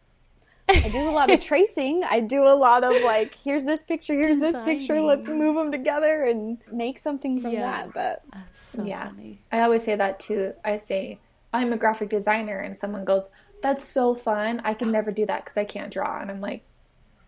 [0.69, 2.03] I do a lot of tracing.
[2.05, 4.53] I do a lot of like, here's this picture, here's Designing.
[4.53, 5.01] this picture.
[5.01, 7.63] Let's move them together and make something from yeah.
[7.63, 7.95] that.
[7.95, 9.41] But that's so yeah, funny.
[9.53, 10.55] I always say that too.
[10.65, 11.21] I say
[11.53, 13.29] I'm a graphic designer, and someone goes,
[13.63, 14.61] "That's so fun.
[14.65, 16.65] I can never do that because I can't draw." And I'm like,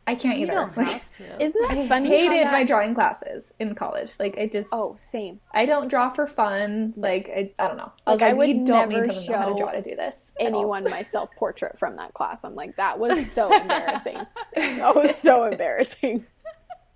[0.08, 0.52] I can't either.
[0.52, 1.42] don't have to.
[1.44, 2.08] Isn't that I funny?
[2.08, 2.52] hated that...
[2.52, 4.12] my drawing classes in college.
[4.18, 5.40] Like I just oh same.
[5.52, 6.94] I don't draw for fun.
[6.96, 7.92] Like I, I don't know.
[8.06, 10.27] Like, like I would don't never show how to draw to do this.
[10.38, 12.44] Anyone my self portrait from that class.
[12.44, 14.18] I'm like that was so embarrassing.
[14.54, 16.26] that was so embarrassing.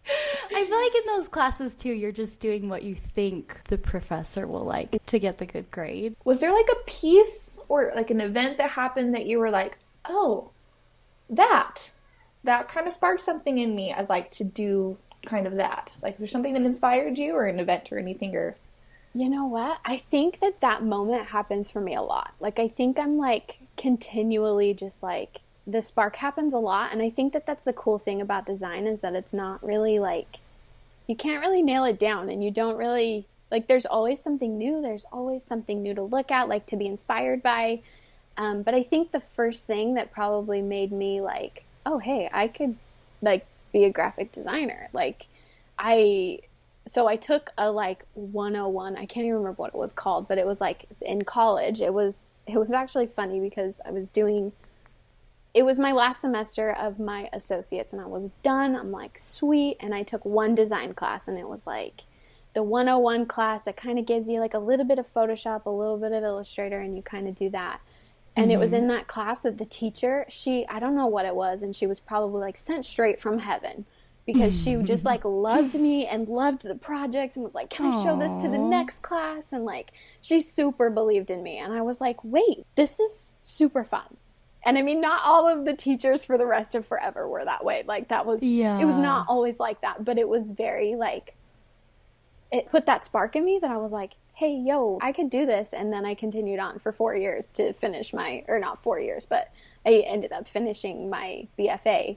[0.05, 4.47] I feel like in those classes too, you're just doing what you think the professor
[4.47, 6.17] will like to get the good grade.
[6.25, 9.79] Was there like a piece or like an event that happened that you were like,
[10.05, 10.51] oh,
[11.31, 11.91] that
[12.45, 13.93] that kind of sparked something in me.
[13.93, 15.97] I'd like to do kind of that.
[16.03, 18.57] Like, is there something that inspired you, or an event, or anything, or?
[19.15, 19.79] You know what?
[19.85, 22.35] I think that that moment happens for me a lot.
[22.41, 27.11] Like, I think I'm like continually just like the spark happens a lot, and I
[27.11, 30.39] think that that's the cool thing about design is that it's not really like
[31.07, 33.67] you can't really nail it down, and you don't really like.
[33.67, 34.81] There's always something new.
[34.81, 37.81] There's always something new to look at, like to be inspired by.
[38.39, 42.49] Um, but I think the first thing that probably made me like oh hey i
[42.49, 42.77] could
[43.21, 45.27] like be a graphic designer like
[45.79, 46.39] i
[46.87, 50.39] so i took a like 101 i can't even remember what it was called but
[50.39, 54.53] it was like in college it was it was actually funny because i was doing
[55.55, 59.77] it was my last semester of my associates and i was done i'm like sweet
[59.81, 62.03] and i took one design class and it was like
[62.55, 65.71] the 101 class that kind of gives you like a little bit of photoshop a
[65.71, 67.81] little bit of illustrator and you kind of do that
[68.35, 68.53] and mm-hmm.
[68.53, 68.83] it was mm-hmm.
[68.83, 71.87] in that class that the teacher she i don't know what it was and she
[71.87, 73.87] was probably like sent straight from heaven
[74.27, 75.09] because she just mm-hmm.
[75.09, 78.49] like loved me and loved the projects and was like can i show this to
[78.49, 79.53] the next class?
[79.53, 81.59] And like she super believed in me.
[81.59, 84.17] And i was like wait this is super fun.
[84.65, 87.65] And i mean not all of the teachers for the rest of forever were that
[87.65, 87.83] way.
[87.87, 91.35] Like that was yeah it was not always like that but it was very like
[92.51, 95.47] it put that spark in me that i was like hey, yo, I could do
[95.47, 95.73] this.
[95.73, 99.27] And then I continued on for four years to finish my, or not four years,
[99.27, 99.53] but
[99.85, 102.17] I ended up finishing my BFA.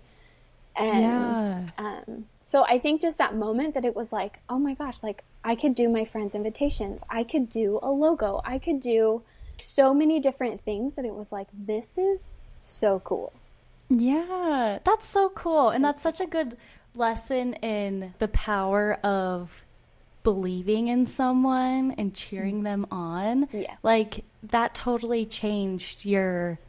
[0.78, 1.68] And yeah.
[1.78, 5.24] um, so I think just that moment that it was like, oh my gosh, like
[5.44, 7.02] I could do my friends' invitations.
[7.10, 8.42] I could do a logo.
[8.44, 9.24] I could do
[9.58, 13.32] so many different things that it was like, this is so cool.
[13.90, 15.70] Yeah, that's so cool.
[15.70, 16.58] And that's such a good
[16.96, 19.64] lesson in the power of
[20.24, 23.76] believing in someone and cheering them on, yeah.
[23.84, 26.60] like that totally changed your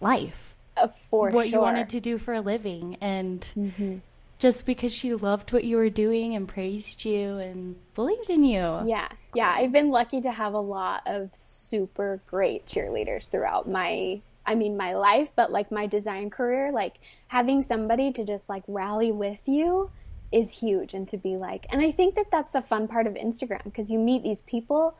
[0.00, 0.55] life.
[0.76, 1.58] Uh, for what sure.
[1.58, 3.96] you wanted to do for a living, and mm-hmm.
[4.38, 8.82] just because she loved what you were doing and praised you and believed in you.
[8.86, 9.54] Yeah, yeah.
[9.56, 14.76] I've been lucky to have a lot of super great cheerleaders throughout my I mean,
[14.76, 19.40] my life, but like my design career, like having somebody to just like rally with
[19.46, 19.90] you
[20.32, 23.14] is huge and to be like and i think that that's the fun part of
[23.14, 24.96] instagram because you meet these people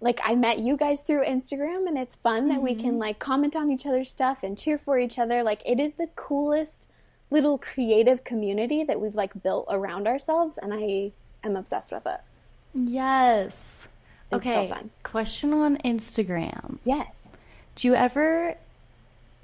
[0.00, 2.48] like i met you guys through instagram and it's fun mm-hmm.
[2.50, 2.98] that we can mm-hmm.
[2.98, 5.42] like comment on each other's stuff and cheer for each other.
[5.42, 6.88] Like it is the coolest
[7.30, 11.10] little creative community that we've like built around ourselves and i
[11.42, 12.20] am obsessed with it.
[12.74, 13.88] Yes.
[14.30, 16.78] It's okay so question on instagram.
[16.84, 17.28] Yes.
[17.76, 18.56] Do you ever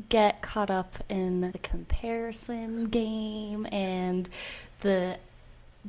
[0.09, 4.29] get caught up in the comparison game and
[4.81, 5.19] the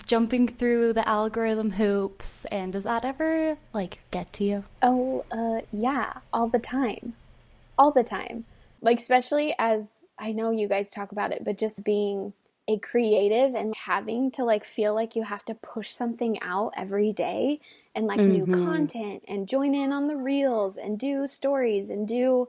[0.06, 4.64] jumping through the algorithm hoops and does that ever like get to you?
[4.82, 7.14] Oh, uh yeah, all the time.
[7.78, 8.46] All the time.
[8.82, 12.34] Like especially as I know you guys talk about it, but just being
[12.68, 17.12] a creative and having to like feel like you have to push something out every
[17.12, 17.60] day
[17.96, 18.52] and like mm-hmm.
[18.52, 22.48] new content and join in on the reels and do stories and do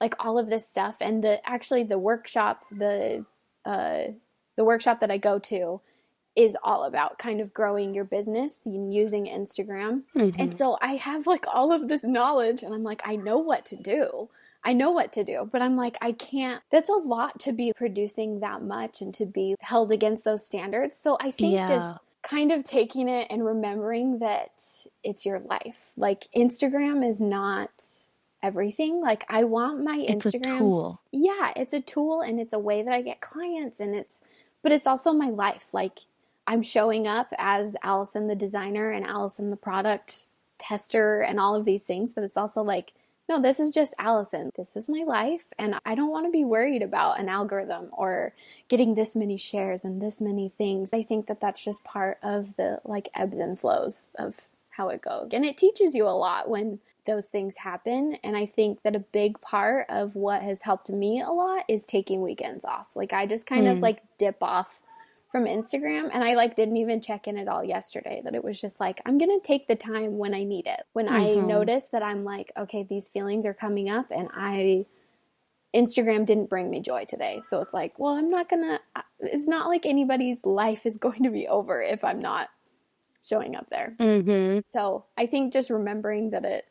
[0.00, 3.24] like all of this stuff and the actually the workshop the
[3.64, 4.04] uh
[4.56, 5.80] the workshop that I go to
[6.36, 10.02] is all about kind of growing your business using Instagram.
[10.16, 10.40] Mm-hmm.
[10.40, 13.64] And so I have like all of this knowledge and I'm like I know what
[13.66, 14.28] to do.
[14.64, 16.62] I know what to do, but I'm like, I can't.
[16.70, 20.96] That's a lot to be producing that much and to be held against those standards.
[20.96, 21.68] So I think yeah.
[21.68, 24.62] just kind of taking it and remembering that
[25.02, 25.92] it's your life.
[25.96, 27.70] Like Instagram is not
[28.42, 29.00] everything.
[29.00, 30.58] Like I want my it's Instagram.
[30.58, 31.00] tool.
[31.12, 34.22] Yeah, it's a tool and it's a way that I get clients and it's
[34.62, 35.74] but it's also my life.
[35.74, 35.98] Like
[36.46, 40.26] I'm showing up as Allison the designer and Allison the product
[40.58, 42.92] tester and all of these things, but it's also like
[43.28, 44.50] no, this is just Allison.
[44.54, 45.44] This is my life.
[45.58, 48.34] And I don't want to be worried about an algorithm or
[48.68, 50.90] getting this many shares and this many things.
[50.92, 55.00] I think that that's just part of the like ebbs and flows of how it
[55.00, 55.30] goes.
[55.32, 58.18] And it teaches you a lot when those things happen.
[58.22, 61.86] And I think that a big part of what has helped me a lot is
[61.86, 62.88] taking weekends off.
[62.94, 63.72] Like I just kind mm.
[63.72, 64.80] of like dip off
[65.34, 68.60] from Instagram and I like didn't even check in at all yesterday that it was
[68.60, 70.82] just like I'm going to take the time when I need it.
[70.92, 71.40] When mm-hmm.
[71.40, 74.86] I notice that I'm like okay these feelings are coming up and I
[75.74, 77.40] Instagram didn't bring me joy today.
[77.42, 78.80] So it's like, well, I'm not going to
[79.18, 82.48] it's not like anybody's life is going to be over if I'm not
[83.20, 83.96] showing up there.
[83.98, 84.60] Mm-hmm.
[84.66, 86.66] So, I think just remembering that it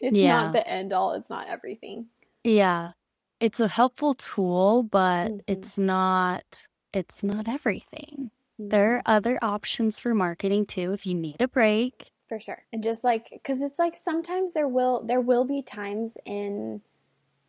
[0.00, 0.42] it's yeah.
[0.42, 2.06] not the end all, it's not everything.
[2.42, 2.90] Yeah.
[3.38, 5.38] It's a helpful tool, but mm-hmm.
[5.46, 8.30] it's not it's not everything.
[8.58, 9.12] There are mm-hmm.
[9.12, 12.10] other options for marketing too if you need a break.
[12.28, 12.64] For sure.
[12.72, 16.80] And just like cuz it's like sometimes there will there will be times in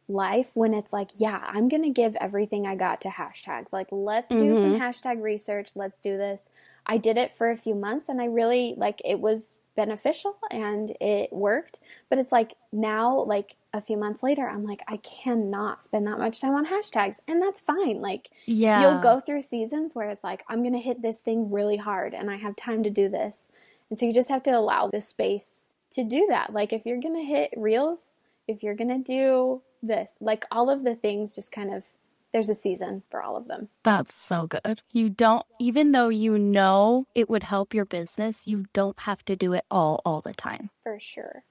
[0.10, 3.74] life when it's like, yeah, I'm going to give everything I got to hashtags.
[3.74, 4.62] Like, let's do mm-hmm.
[4.62, 5.72] some hashtag research.
[5.76, 6.50] Let's do this.
[6.86, 10.98] I did it for a few months and I really like it was beneficial and
[11.00, 11.80] it worked.
[12.10, 16.18] But it's like now, like a few months later, I'm like, I cannot spend that
[16.18, 17.20] much time on hashtags.
[17.30, 18.02] And that's fine.
[18.02, 18.82] Like, yeah.
[18.82, 22.14] you'll go through seasons where it's like, I'm going to hit this thing really hard
[22.14, 23.48] and I have time to do this.
[23.90, 26.52] And so you just have to allow the space to do that.
[26.52, 28.12] Like, if you're going to hit reels,
[28.48, 31.86] if you're going to do this, like all of the things just kind of
[32.34, 33.70] there's a season for all of them.
[33.84, 34.82] That's so good.
[34.92, 39.36] You don't even though you know it would help your business, you don't have to
[39.36, 40.70] do it all all the time.
[40.84, 41.44] For sure.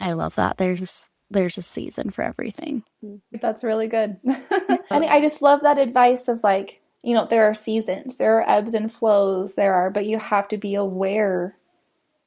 [0.00, 0.58] I love that.
[0.58, 2.84] There's there's a season for everything.
[3.04, 3.36] Mm-hmm.
[3.40, 4.16] That's really good.
[4.24, 8.48] and I just love that advice of like, you know, there are seasons, there are
[8.48, 11.56] ebbs and flows, there are, but you have to be aware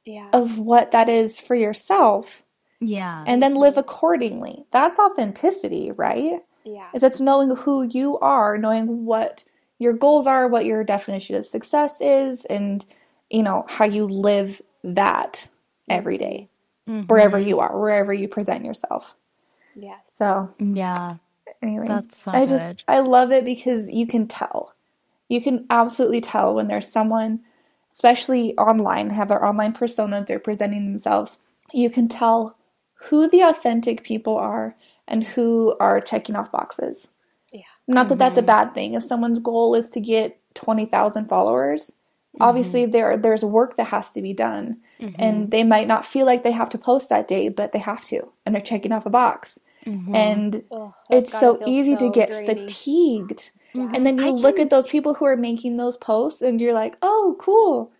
[0.04, 0.28] yeah.
[0.32, 2.42] of what that is for yourself.
[2.80, 3.24] Yeah.
[3.26, 4.66] And then live accordingly.
[4.70, 6.40] That's authenticity, right?
[6.64, 6.88] Yeah.
[6.94, 9.44] Is it's knowing who you are, knowing what
[9.78, 12.84] your goals are, what your definition of success is, and
[13.30, 15.48] you know, how you live that
[15.88, 16.48] every day,
[16.88, 17.06] mm-hmm.
[17.06, 19.16] wherever you are, wherever you present yourself.
[19.74, 19.98] Yeah.
[20.04, 21.16] So yeah.
[21.60, 22.84] Anyway, That's so I just good.
[22.88, 24.74] I love it because you can tell.
[25.28, 27.40] You can absolutely tell when there's someone,
[27.90, 31.38] especially online, have their online persona, they're presenting themselves.
[31.72, 32.56] You can tell
[32.94, 34.76] who the authentic people are
[35.12, 37.08] and who are checking off boxes.
[37.52, 37.60] Yeah.
[37.86, 38.18] Not that mm-hmm.
[38.18, 38.46] that's a mm-hmm.
[38.46, 38.94] bad thing.
[38.94, 42.42] If someone's goal is to get 20,000 followers, mm-hmm.
[42.42, 44.78] obviously there there's work that has to be done.
[45.00, 45.14] Mm-hmm.
[45.18, 48.04] And they might not feel like they have to post that day, but they have
[48.06, 48.32] to.
[48.46, 49.60] And they're checking off a box.
[49.86, 50.14] Mm-hmm.
[50.14, 52.68] And Ugh, it's so easy so to get draining.
[52.68, 53.50] fatigued.
[53.74, 54.64] And then you I look can...
[54.64, 57.90] at those people who are making those posts and you're like, "Oh, cool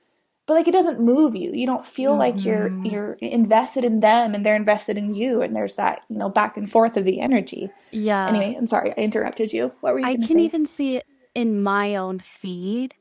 [0.47, 2.21] but like it doesn't move you you don't feel mm-hmm.
[2.21, 2.87] like you're mm-hmm.
[2.87, 6.57] you're invested in them and they're invested in you and there's that you know back
[6.57, 10.07] and forth of the energy yeah anyway i'm sorry i interrupted you what were you
[10.07, 10.41] i can say?
[10.41, 12.95] even see it in my own feed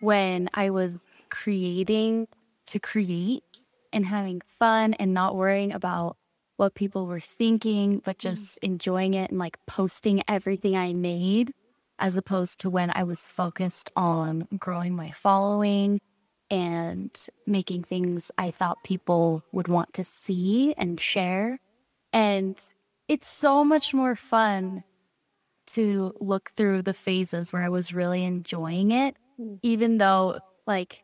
[0.00, 2.26] when i was creating
[2.66, 3.44] to create
[3.92, 6.16] and having fun and not worrying about
[6.56, 8.20] what people were thinking but mm.
[8.20, 8.64] just mm.
[8.64, 11.52] enjoying it and like posting everything i made
[11.98, 16.00] as opposed to when i was focused on growing my following
[16.50, 21.60] and making things I thought people would want to see and share.
[22.12, 22.60] And
[23.08, 24.84] it's so much more fun
[25.68, 29.58] to look through the phases where I was really enjoying it, mm.
[29.62, 31.02] even though, like,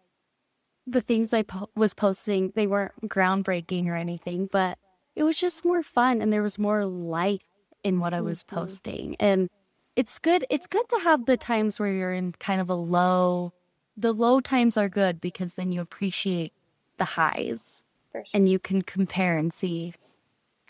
[0.87, 4.79] the things I po- was posting, they weren't groundbreaking or anything, but
[5.15, 7.51] it was just more fun and there was more life
[7.85, 8.57] in what I was mm-hmm.
[8.57, 9.17] posting.
[9.21, 9.49] And
[9.97, 10.47] it's good.
[10.49, 13.53] It's good to have the times where you're in kind of a low
[13.97, 16.53] the low times are good because then you appreciate
[16.99, 18.25] the highs sure.
[18.33, 19.95] and you can compare and see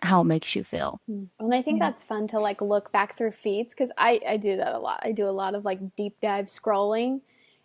[0.02, 1.00] how it makes you feel.
[1.06, 1.24] Hmm.
[1.38, 1.87] And I think yeah.
[1.87, 5.00] that's fun to like look back through feeds because I, I do that a lot.
[5.02, 7.20] I do a lot of like deep dive scrolling.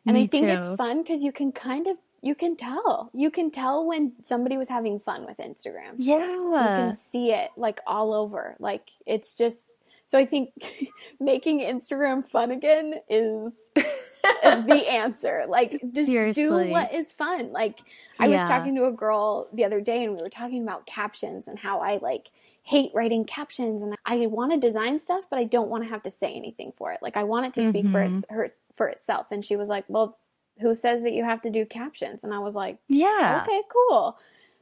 [0.05, 0.53] And Me I think too.
[0.53, 3.09] it's fun because you can kind of you can tell.
[3.13, 5.95] You can tell when somebody was having fun with Instagram.
[5.97, 6.25] Yeah.
[6.25, 8.55] You can see it like all over.
[8.59, 9.73] Like it's just
[10.05, 10.51] so I think
[11.19, 13.53] making Instagram fun again is
[14.43, 15.45] the answer.
[15.47, 16.43] Like just Seriously.
[16.43, 17.51] do what is fun.
[17.51, 17.79] Like
[18.19, 18.41] I yeah.
[18.41, 21.57] was talking to a girl the other day and we were talking about captions and
[21.57, 22.31] how I like
[22.63, 26.03] hate writing captions and I want to design stuff but I don't want to have
[26.03, 26.99] to say anything for it.
[27.01, 27.93] Like I want it to speak mm-hmm.
[27.93, 30.17] for its, her for itself and she was like, "Well,
[30.59, 33.43] who says that you have to do captions?" And I was like, "Yeah.
[33.43, 34.17] Okay, cool."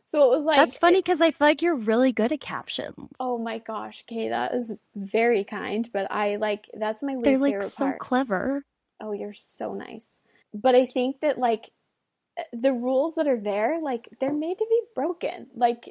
[0.07, 3.15] So it was like That's funny because I feel like you're really good at captions.
[3.19, 7.37] Oh my gosh, Kay, that is very kind, but I like that's my least They're
[7.39, 7.99] like favorite so part.
[7.99, 8.65] clever.
[8.99, 10.07] Oh, you're so nice.
[10.53, 11.71] But I think that like
[12.53, 15.47] the rules that are there, like they're made to be broken.
[15.55, 15.89] Like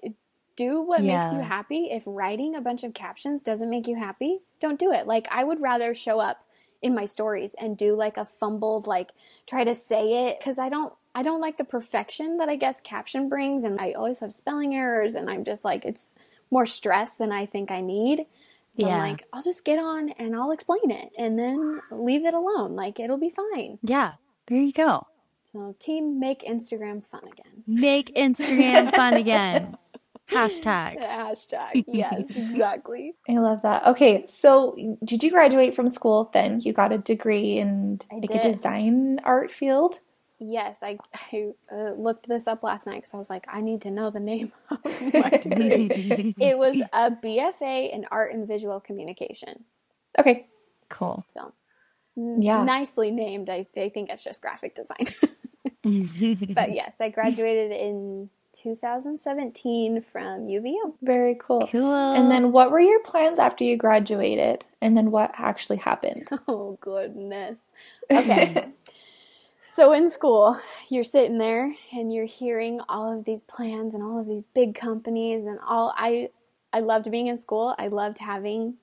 [0.57, 1.23] do what yeah.
[1.23, 1.89] makes you happy.
[1.91, 5.07] If writing a bunch of captions doesn't make you happy, don't do it.
[5.07, 6.45] Like I would rather show up
[6.83, 9.11] in my stories and do like a fumbled like
[9.47, 12.81] try to say it cuz I don't I don't like the perfection that I guess
[12.81, 16.15] caption brings, and I always have spelling errors, and I'm just like, it's
[16.51, 18.27] more stress than I think I need.
[18.77, 18.97] So yeah.
[18.97, 22.75] I'm like, I'll just get on and I'll explain it and then leave it alone.
[22.75, 23.79] Like, it'll be fine.
[23.83, 24.15] Yeah,
[24.49, 25.07] there you go.
[25.45, 27.63] So, team, make Instagram fun again.
[27.67, 29.77] Make Instagram fun again.
[30.31, 30.99] Hashtag.
[31.01, 31.85] Hashtag.
[31.87, 33.15] Yes, exactly.
[33.29, 33.87] I love that.
[33.87, 36.61] Okay, so did you graduate from school then?
[36.63, 38.41] You got a degree in I like did.
[38.45, 40.01] a design art field?
[40.39, 40.99] Yes, I,
[41.33, 44.11] I uh, looked this up last night because I was like, I need to know
[44.11, 46.35] the name of my degree.
[46.41, 49.65] it was a BFA in art and visual communication.
[50.19, 50.47] Okay,
[50.89, 51.25] cool.
[51.37, 51.53] So,
[52.17, 53.49] yeah, nicely named.
[53.49, 55.07] I, I think it's just graphic design.
[56.55, 60.95] but yes, I graduated in 2017 from UVU.
[61.03, 61.69] Very cool.
[61.71, 62.15] Cool.
[62.15, 64.65] And then what were your plans after you graduated?
[64.81, 66.29] And then what actually happened?
[66.47, 67.61] Oh, goodness.
[68.11, 68.69] Okay.
[69.75, 70.57] So in school,
[70.89, 74.77] you're sitting there and you're hearing all of these plans and all of these big
[74.77, 76.31] companies and all I
[76.73, 77.75] I loved being in school.
[77.77, 78.75] I loved having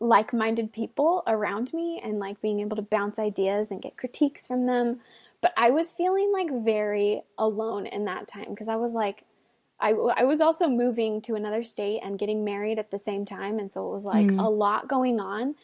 [0.00, 4.64] like-minded people around me and like being able to bounce ideas and get critiques from
[4.64, 5.00] them.
[5.42, 9.24] But I was feeling like very alone in that time because I was like
[9.78, 13.58] I, I was also moving to another state and getting married at the same time
[13.58, 14.42] and so it was like mm.
[14.42, 15.56] a lot going on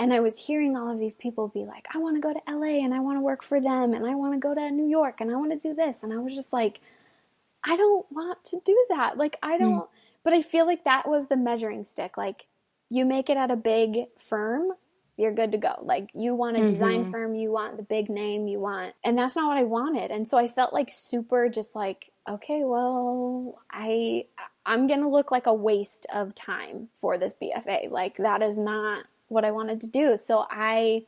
[0.00, 2.40] and I was hearing all of these people be like, I want to go to
[2.48, 4.88] LA and I want to work for them and I want to go to New
[4.88, 6.02] York and I want to do this.
[6.02, 6.80] And I was just like,
[7.62, 9.18] I don't want to do that.
[9.18, 9.62] Like, I hmm.
[9.62, 9.88] don't, mm.
[10.24, 12.16] but I feel like that was the measuring stick.
[12.16, 12.46] Like,
[12.88, 14.72] you make it at a big firm,
[15.18, 15.74] you're good to go.
[15.82, 16.68] Like, you want a mm-hmm.
[16.68, 20.10] design firm, you want the big name, you want, and that's not what I wanted.
[20.10, 24.24] And so I felt like super just like, okay, well, I,
[24.64, 27.90] I'm going to look like a waste of time for this BFA.
[27.90, 30.16] Like, that is not what I wanted to do.
[30.16, 31.06] So I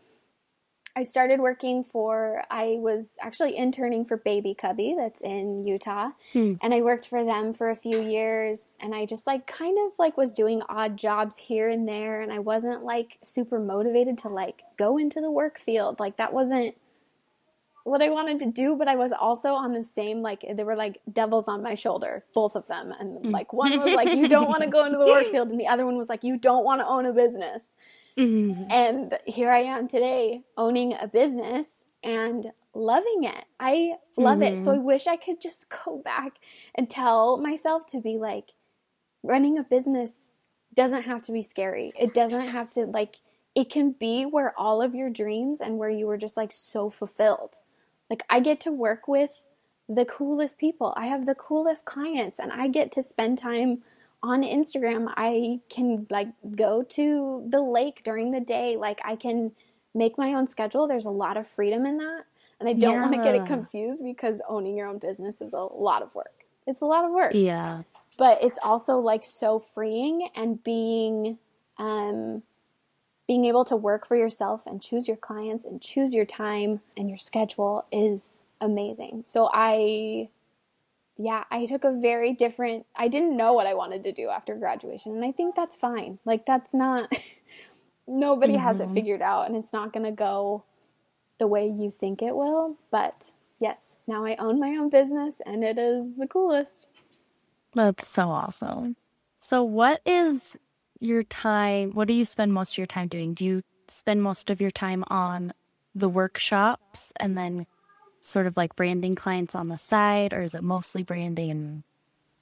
[0.95, 6.11] I started working for I was actually interning for Baby Cubby that's in Utah.
[6.33, 6.55] Hmm.
[6.61, 9.99] And I worked for them for a few years and I just like kind of
[9.99, 14.29] like was doing odd jobs here and there and I wasn't like super motivated to
[14.29, 15.99] like go into the work field.
[15.99, 16.77] Like that wasn't
[17.85, 20.77] what I wanted to do, but I was also on the same like they were
[20.77, 22.93] like devils on my shoulder, both of them.
[22.99, 23.31] And hmm.
[23.31, 25.69] like one was like you don't want to go into the work field and the
[25.69, 27.63] other one was like you don't want to own a business.
[28.19, 28.65] Mm-hmm.
[28.71, 33.45] And here I am today owning a business and loving it.
[33.61, 34.57] I love mm-hmm.
[34.57, 34.63] it.
[34.63, 34.85] So I mm-hmm.
[34.85, 36.35] wish I could just go back
[36.75, 38.53] and tell myself to be like,
[39.23, 40.31] running a business
[40.75, 41.93] doesn't have to be scary.
[41.99, 43.21] It doesn't have to, like,
[43.55, 46.91] it can be where all of your dreams and where you were just like so
[46.91, 47.59] fulfilled.
[48.09, 49.45] Like, I get to work with
[49.89, 53.83] the coolest people, I have the coolest clients, and I get to spend time
[54.23, 58.77] on Instagram, I can like go to the lake during the day.
[58.77, 59.53] Like I can
[59.95, 60.87] make my own schedule.
[60.87, 62.25] There's a lot of freedom in that.
[62.61, 63.01] And I don't yeah.
[63.01, 66.45] want to get it confused because owning your own business is a lot of work.
[66.67, 67.33] It's a lot of work.
[67.35, 67.83] Yeah.
[68.17, 71.39] But it's also like so freeing and being
[71.79, 72.43] um
[73.27, 77.09] being able to work for yourself and choose your clients and choose your time and
[77.09, 79.23] your schedule is amazing.
[79.25, 80.29] So I
[81.17, 84.55] yeah, I took a very different, I didn't know what I wanted to do after
[84.55, 85.13] graduation.
[85.13, 86.19] And I think that's fine.
[86.25, 87.13] Like, that's not,
[88.07, 88.63] nobody mm-hmm.
[88.63, 88.95] has it mm-hmm.
[88.95, 90.65] figured out and it's not going to go
[91.39, 92.77] the way you think it will.
[92.91, 96.87] But yes, now I own my own business and it is the coolest.
[97.75, 98.97] That's so awesome.
[99.39, 100.59] So, what is
[101.01, 101.93] your time?
[101.93, 103.35] What do you spend most of your time doing?
[103.35, 105.53] Do you spend most of your time on
[105.95, 107.67] the workshops and then
[108.23, 111.51] sort of like branding clients on the side, or is it mostly branding?
[111.51, 111.83] And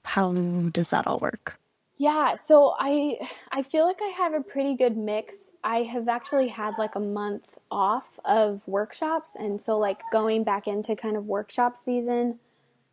[0.05, 1.59] how does that all work?
[2.01, 3.19] Yeah, so I
[3.53, 5.53] I feel like I have a pretty good mix.
[5.63, 10.67] I have actually had like a month off of workshops and so like going back
[10.67, 12.39] into kind of workshop season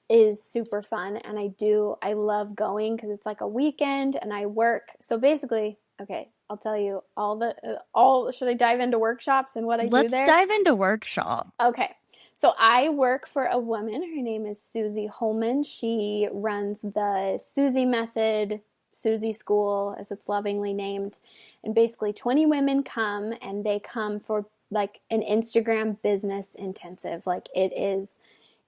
[0.09, 4.33] is super fun and I do I love going cuz it's like a weekend and
[4.33, 4.89] I work.
[4.99, 9.55] So basically, okay, I'll tell you all the uh, all should I dive into workshops
[9.55, 10.25] and what I Let's do there?
[10.25, 11.53] Let's dive into workshop.
[11.61, 11.95] Okay.
[12.37, 14.03] So I work for a woman.
[14.03, 15.63] Her name is Susie Holman.
[15.63, 18.61] She runs the Susie Method
[18.91, 21.17] Susie School, as it's lovingly named.
[21.63, 27.25] And basically, 20 women come and they come for like an Instagram business intensive.
[27.25, 28.19] Like it is.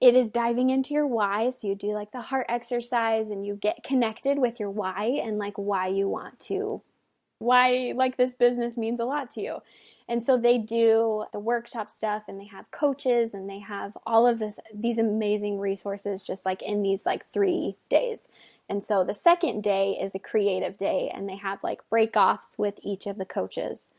[0.01, 1.51] It is diving into your why.
[1.51, 5.37] So you do like the heart exercise and you get connected with your why and
[5.37, 6.81] like why you want to,
[7.37, 9.57] why like this business means a lot to you.
[10.09, 14.25] And so they do the workshop stuff and they have coaches and they have all
[14.27, 18.27] of this these amazing resources just like in these like 3 days.
[18.67, 22.55] And so the second day is the creative day, and they have like break offs
[22.57, 23.93] with each of the coaches.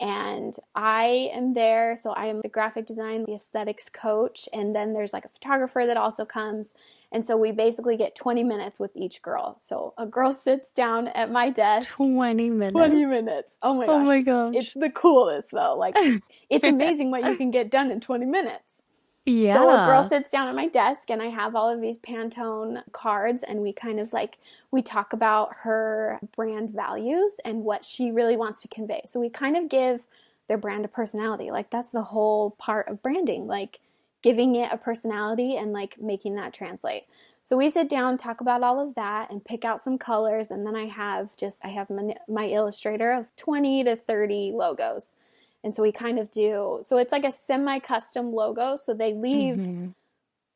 [0.00, 4.94] And I am there, so I am the graphic design, the aesthetics coach, and then
[4.94, 6.74] there's like a photographer that also comes.
[7.12, 9.56] And so we basically get 20 minutes with each girl.
[9.58, 11.88] So a girl sits down at my desk.
[11.90, 12.72] 20 minutes.
[12.72, 13.56] 20 minutes.
[13.62, 13.94] Oh my gosh.
[13.94, 14.54] Oh my gosh.
[14.56, 15.76] It's the coolest though.
[15.76, 15.96] Like
[16.50, 18.82] it's amazing what you can get done in 20 minutes.
[19.26, 19.54] Yeah.
[19.54, 22.82] So a girl sits down at my desk and I have all of these Pantone
[22.92, 24.38] cards and we kind of like
[24.70, 29.02] we talk about her brand values and what she really wants to convey.
[29.04, 30.02] So we kind of give
[30.48, 31.50] their brand a personality.
[31.50, 33.80] Like that's the whole part of branding, like
[34.22, 37.04] giving it a personality and like making that translate.
[37.42, 40.66] So we sit down, talk about all of that and pick out some colors and
[40.66, 45.12] then I have just I have my, my illustrator of 20 to 30 logos
[45.62, 48.76] and so we kind of do, so it's like a semi custom logo.
[48.76, 49.88] So they leave mm-hmm.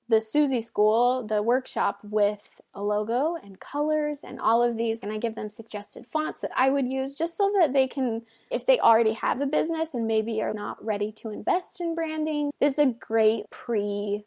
[0.09, 5.03] The Susie school, the workshop, with a logo and colors and all of these.
[5.03, 8.23] And I give them suggested fonts that I would use just so that they can,
[8.51, 12.51] if they already have a business and maybe are not ready to invest in branding,
[12.61, 14.25] this is a great pre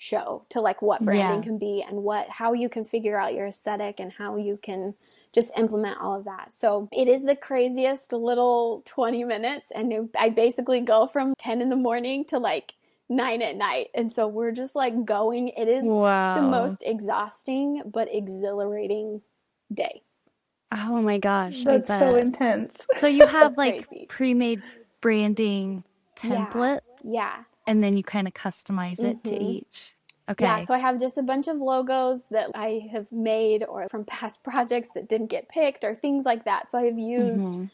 [0.00, 1.42] show to like what branding yeah.
[1.42, 4.94] can be and what how you can figure out your aesthetic and how you can
[5.34, 6.52] just implement all of that.
[6.52, 9.70] So it is the craziest little 20 minutes.
[9.74, 12.74] And I basically go from 10 in the morning to like
[13.08, 13.88] nine at night.
[13.94, 15.48] And so we're just like going.
[15.48, 16.36] It is wow.
[16.40, 19.22] the most exhausting but exhilarating
[19.72, 20.02] day.
[20.72, 21.64] Oh my gosh.
[21.64, 22.86] That's so intense.
[22.94, 24.62] So you have like pre made
[25.00, 25.84] branding
[26.16, 26.80] template.
[27.02, 27.12] Yeah.
[27.12, 27.36] yeah.
[27.66, 29.36] And then you kind of customize it mm-hmm.
[29.36, 29.94] to each.
[30.30, 30.44] Okay.
[30.44, 34.04] Yeah, so I have just a bunch of logos that I have made or from
[34.04, 36.70] past projects that didn't get picked or things like that.
[36.70, 37.64] So I have used mm-hmm.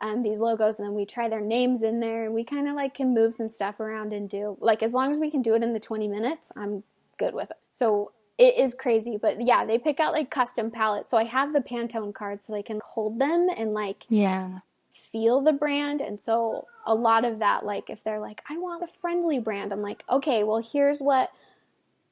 [0.00, 2.74] Um, these logos and then we try their names in there and we kind of
[2.74, 5.54] like can move some stuff around and do like as long as we can do
[5.54, 6.82] it in the 20 minutes, I'm
[7.18, 7.56] good with it.
[7.72, 11.08] So it is crazy, but yeah, they pick out like custom palettes.
[11.08, 14.58] So I have the Pantone cards so they can hold them and like yeah
[14.94, 16.00] feel the brand.
[16.00, 19.72] And so a lot of that, like if they're like, I want a friendly brand,
[19.72, 21.30] I'm like, okay, well here's what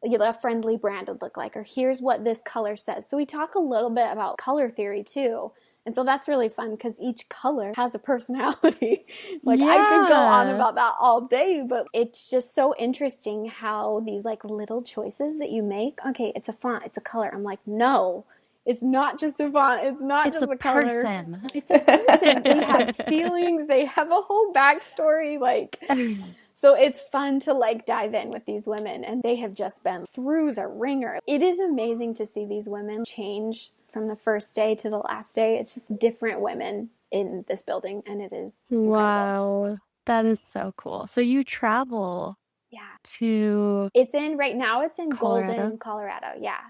[0.04, 3.08] a friendly brand would look like, or here's what this color says.
[3.08, 5.52] So we talk a little bit about color theory too.
[5.84, 9.04] And so that's really fun because each color has a personality.
[9.42, 9.66] like yeah.
[9.66, 14.24] I could go on about that all day, but it's just so interesting how these
[14.24, 15.98] like little choices that you make.
[16.06, 17.30] Okay, it's a font, it's a color.
[17.32, 18.24] I'm like, no,
[18.64, 19.84] it's not just a font.
[19.84, 20.82] It's not it's just a, a color.
[20.82, 21.42] person.
[21.52, 22.42] It's a person.
[22.44, 23.66] they have feelings.
[23.66, 25.40] They have a whole backstory.
[25.40, 25.82] Like
[26.54, 30.04] So it's fun to like dive in with these women, and they have just been
[30.04, 31.18] through the wringer.
[31.26, 35.34] It is amazing to see these women change from the first day to the last
[35.34, 35.58] day.
[35.58, 38.92] It's just different women in this building, and it is incredible.
[38.92, 39.78] wow.
[40.06, 41.06] That is so cool.
[41.06, 42.38] So you travel
[42.70, 45.52] yeah to it's in right now it's in Colorado.
[45.52, 46.60] golden colorado yeah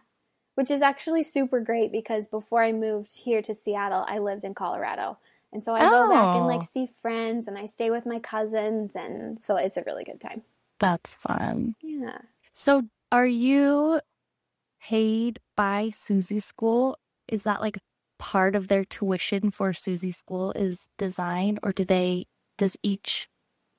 [0.56, 4.52] which is actually super great because before i moved here to seattle i lived in
[4.52, 5.16] colorado
[5.52, 6.62] and so I go back and like oh.
[6.68, 10.42] see friends and I stay with my cousins and so it's a really good time.
[10.80, 11.76] That's fun.
[11.82, 12.18] Yeah.
[12.54, 14.00] So are you
[14.80, 16.98] paid by Susie School?
[17.32, 17.78] Is that like
[18.18, 22.26] part of their tuition for Susie School is design or do they
[22.58, 23.28] does each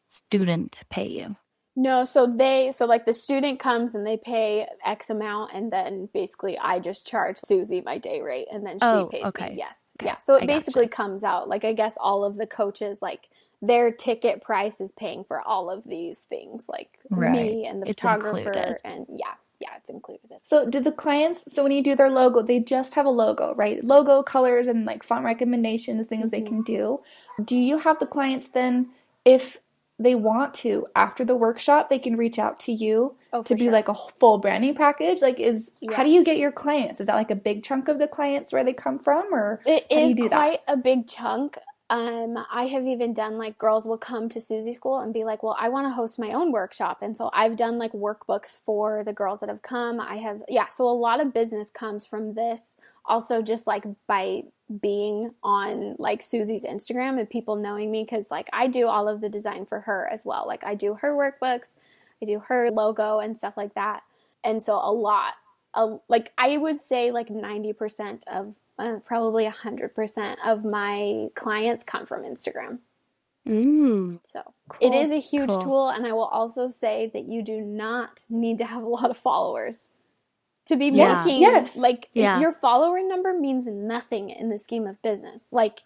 [0.07, 1.37] student pay you?
[1.75, 6.07] No, so they so like the student comes and they pay X amount and then
[6.13, 9.51] basically I just charge Susie my day rate and then she oh, pays okay.
[9.51, 9.55] me.
[9.57, 9.81] Yes.
[9.99, 10.07] Okay.
[10.07, 10.17] Yeah.
[10.19, 10.95] So it I basically gotcha.
[10.95, 13.29] comes out like I guess all of the coaches like
[13.61, 17.31] their ticket price is paying for all of these things like right.
[17.31, 18.77] me and the it's photographer included.
[18.83, 19.33] and yeah.
[19.63, 20.29] Yeah, it's included.
[20.43, 21.39] So, do the clients?
[21.53, 23.83] So, when you do their logo, they just have a logo, right?
[23.83, 26.29] Logo, colors, and like font recommendations, things mm-hmm.
[26.29, 26.99] they can do.
[27.43, 28.89] Do you have the clients then,
[29.23, 29.59] if
[29.99, 33.63] they want to after the workshop, they can reach out to you Oh, to be
[33.63, 33.71] sure.
[33.71, 35.21] like a full branding package.
[35.21, 35.95] Like, is Yeah.
[35.95, 36.99] how do you get your clients?
[36.99, 39.85] Is that like a big chunk of the clients where they come from, or It
[39.89, 40.35] how do you is do that?
[40.35, 41.57] quite a big chunk.
[41.93, 45.43] Um, I have even done like girls will come to Susie School and be like,
[45.43, 49.03] "Well, I want to host my own workshop," and so I've done like workbooks for
[49.03, 49.99] the girls that have come.
[49.99, 52.77] I have, yeah, so a lot of business comes from this.
[53.05, 54.41] Also, just like by
[54.81, 59.21] being on like Susie's Instagram and people knowing me, because like I do all of
[59.21, 60.47] the design for her as well.
[60.47, 61.75] Like I do her workbooks,
[62.23, 64.01] I do her logo and stuff like that,
[64.43, 65.35] and so a lot
[65.75, 72.05] a, like I would say like 90% of uh, probably 100% of my clients come
[72.05, 72.79] from Instagram.
[73.47, 74.19] Mm.
[74.23, 74.93] So it Cool.
[75.01, 75.61] is a huge Cool.
[75.61, 75.89] tool.
[75.89, 79.17] And I will also say that you do not need to have a lot of
[79.17, 79.91] followers
[80.65, 81.21] to be Yeah.
[81.23, 81.75] making Yes.
[81.75, 82.39] like Yeah.
[82.39, 85.49] your follower number means nothing in the scheme of business.
[85.51, 85.81] Like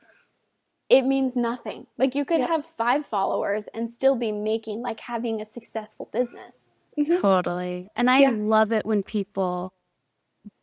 [0.88, 1.88] it means nothing.
[1.98, 2.50] Like you could Yep.
[2.50, 6.70] have five followers and still be making like having a successful business.
[7.20, 7.90] Totally.
[7.96, 8.32] And I Yeah.
[8.34, 9.74] love it when people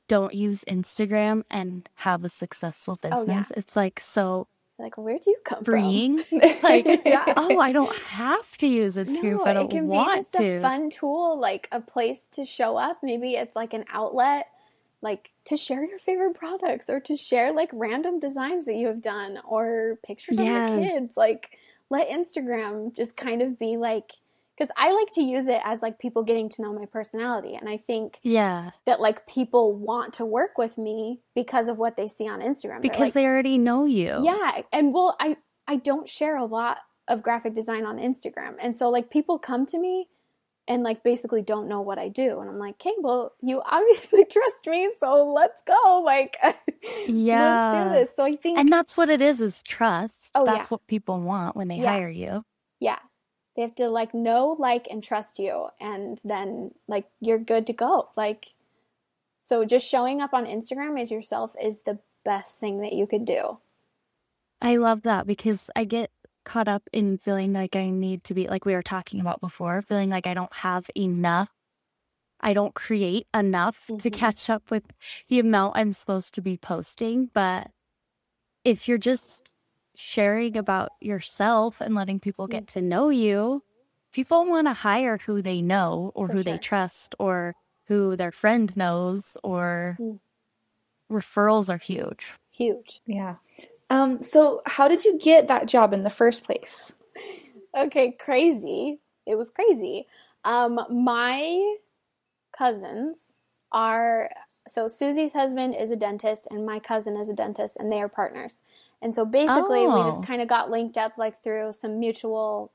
[0.09, 3.14] don't use Instagram and have a successful Oh, yeah.
[3.14, 3.52] business.
[3.57, 4.48] It's like so
[4.78, 6.16] Like where do you come from?
[6.62, 7.32] like, Yeah.
[7.36, 10.32] oh, I don't have to use Instagram if I it don't can want be just
[10.34, 10.44] to.
[10.57, 12.98] a fun tool, like a place to show up.
[13.02, 14.48] Maybe it's like an outlet,
[15.00, 19.00] like to share your favorite products or to share like random designs that you have
[19.02, 20.70] done or pictures of Yes.
[20.70, 21.16] your kids.
[21.16, 21.59] Like
[21.90, 24.12] let Instagram just kind of be like
[24.57, 27.55] because I like to use it as like people getting to know my personality.
[27.57, 31.96] And I think yeah, that like people want to work with me because of what
[31.96, 32.80] they see on Instagram.
[32.82, 34.22] Because like, they already know you.
[34.24, 35.36] yeah, and well, I
[35.66, 36.78] I don't share a lot
[37.09, 40.09] of graphic design on Instagram, and so like people come to me
[40.66, 44.24] and like basically don't know what I do, and I'm like, okay, well, you obviously
[44.24, 46.38] trust me, so let's go, like,
[47.07, 47.70] Yeah.
[47.70, 48.16] let's do this.
[48.16, 50.30] So I think, And that's what it is, is trust.
[50.34, 50.68] Oh, that's yeah.
[50.70, 51.90] what people want when they Yeah.
[51.90, 52.44] hire you.
[52.80, 52.98] yeah,
[53.57, 57.72] they have to like know, like, and trust you, and then like you're good to
[57.72, 58.55] go, like.
[59.38, 63.24] So just showing up on Instagram as yourself is the best thing that you could
[63.26, 63.59] do.
[64.61, 66.11] I love that because I get
[66.44, 69.82] caught up in feeling like I need to be, like we were talking about before,
[69.82, 71.52] feeling like I don't have enough.
[72.40, 74.14] I don't create enough to Mhm.
[74.14, 74.84] catch up with
[75.28, 77.26] the amount I'm supposed to be posting.
[77.34, 77.70] But
[78.64, 79.53] if you're just
[79.95, 83.62] sharing about yourself and letting people get to know you,
[84.12, 86.53] people want to hire who they know or For who sure.
[86.53, 87.55] they trust or
[87.86, 90.18] who their friend knows or Mm.
[91.11, 92.34] referrals are huge.
[92.51, 93.01] Huge.
[93.07, 93.36] Yeah.
[93.90, 96.92] Um, so how did you get that job in the first place?
[97.76, 99.01] Okay, crazy.
[99.26, 100.07] It was crazy.
[100.45, 101.76] Um, my
[102.57, 103.32] cousins
[103.72, 104.30] are
[104.66, 108.09] so Susie's husband is a dentist and my cousin is a dentist and they are
[108.09, 108.61] partners.
[109.05, 110.05] And so basically we Oh.
[110.07, 112.72] just kind of got linked up like through some mutual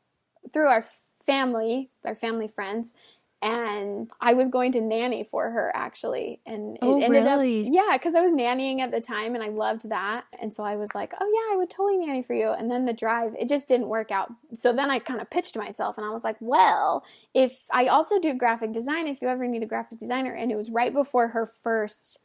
[0.54, 0.86] through our
[1.26, 2.94] family, our family friends.
[3.42, 6.42] And I was going to nanny for her actually.
[6.46, 7.68] And it Oh, ended really?
[7.68, 10.26] up yeah, because I was nannying at the time and I loved that.
[10.42, 12.50] And so I was like, oh, yeah, I would totally nanny for you.
[12.52, 14.30] And then the drive, it just didn't work out.
[14.54, 18.20] So then I kind of pitched myself and I was like, well, if I also
[18.20, 20.34] do graphic design, if you ever need a graphic designer.
[20.34, 22.20] And it was right before her first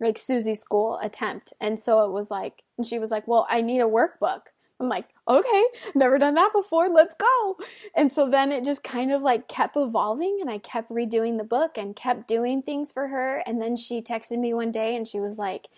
[0.00, 1.52] like Susie school attempt.
[1.60, 4.42] And so it was like, and she was like, well, I need a workbook.
[4.80, 6.88] I'm like, okay, never done that before.
[6.88, 7.58] Let's go.
[7.94, 11.44] And so then it just kind of like kept evolving and I kept redoing the
[11.44, 13.42] book and kept doing things for her.
[13.46, 15.68] And then she texted me one day and she was like,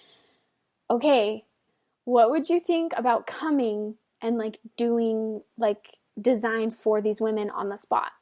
[0.89, 1.45] okay,
[2.05, 7.71] what would you think about coming and like doing like design for these women on
[7.71, 8.13] the spot?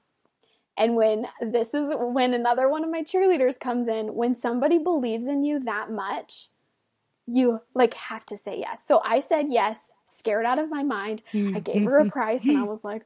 [0.81, 5.27] And when this is when another one of my cheerleaders comes in, when somebody believes
[5.27, 6.49] in you that much,
[7.27, 8.85] you like have to say yes.
[8.87, 11.21] So I said yes, scared out of my mind.
[11.35, 13.05] I gave her a price and I was like,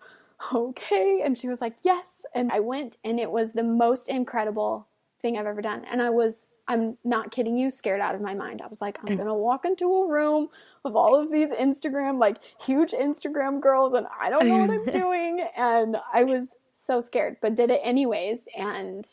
[0.55, 1.21] okay.
[1.25, 2.25] And she was like, yes.
[2.33, 4.87] And I went and it was the most incredible
[5.21, 5.85] thing I've ever done.
[5.91, 8.63] And I was, I'm not kidding you, scared out of my mind.
[8.63, 9.17] I was like, I'm mm.
[9.17, 10.49] going to walk into a room
[10.85, 14.85] of all of these Instagram, like huge Instagram girls, and I don't know what I'm
[15.03, 15.47] doing.
[15.57, 18.49] And I was so scared, but did it anyways.
[18.57, 19.07] And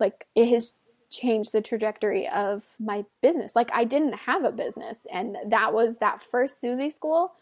[0.00, 0.74] like, it has
[1.10, 3.56] changed the trajectory of my business.
[3.56, 7.34] Like I didn't have a business and that was that first Susie school.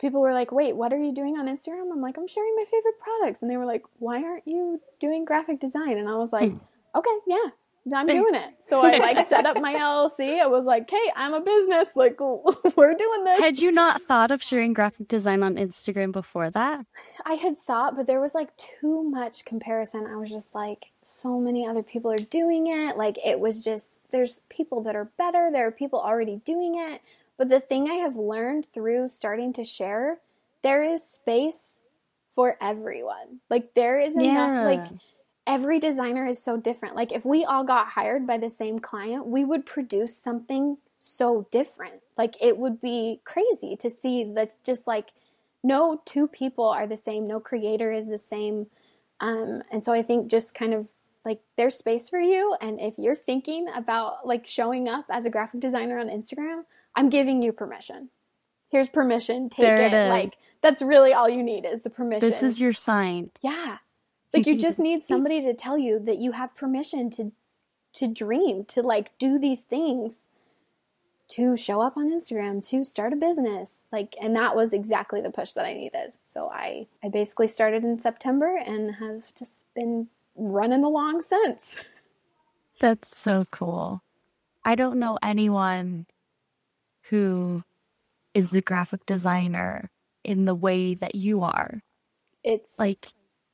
[0.00, 2.64] People were like, "Wait, what are you doing on Instagram?" I'm like, "I'm sharing my
[2.64, 6.32] favorite products." And they were like, "Why aren't you doing graphic design?" And I was
[6.32, 6.58] like, hmm.
[6.94, 7.50] "Okay, yeah,
[7.92, 10.40] I'm doing it." So I like set up my LLC.
[10.40, 11.88] I was like, "Hey, I'm a business.
[11.94, 12.20] Like
[12.76, 16.86] we're doing this." Had you not thought of sharing graphic design on Instagram before that?
[17.26, 20.06] I had thought, but there was like too much comparison.
[20.06, 22.96] I was just like, so many other people are doing it.
[22.96, 27.00] Like, it was just, there's people that are better, there are people already doing it.
[27.36, 30.18] But the thing I have learned through starting to share,
[30.62, 31.80] there is space
[32.30, 33.40] for everyone.
[33.48, 34.64] Like there is enough yeah.
[34.64, 34.86] like
[35.46, 36.96] every designer is so different.
[36.96, 41.46] Like if we all got hired by the same client, we would produce something so
[41.50, 42.00] different.
[42.16, 45.12] Like it would be crazy to see that just like
[45.62, 48.66] no two people are the same, no creator is the same.
[49.20, 50.88] Um, and so I think just kind of
[51.24, 52.56] like there's space for you.
[52.60, 56.64] And if you're thinking about like showing up as a graphic designer on Instagram,
[56.94, 58.10] I'm giving you permission.
[58.70, 59.48] Here's permission.
[59.48, 59.92] Take there it.
[59.92, 62.28] it like that's really all you need is the permission.
[62.28, 63.30] This is your sign.
[63.42, 63.78] Yeah.
[64.34, 67.32] Like you just need somebody to tell you that you have permission to
[67.94, 70.28] to dream, to like do these things,
[71.28, 73.86] to show up on Instagram, to start a business.
[73.92, 76.14] Like and that was exactly the push that I needed.
[76.26, 81.76] So I I basically started in September and have just been running along since.
[82.80, 84.02] That's so cool.
[84.64, 86.06] I don't know anyone
[87.10, 87.62] who
[88.32, 89.90] is a graphic designer
[90.24, 91.82] in the way that you are.
[92.42, 93.08] It's like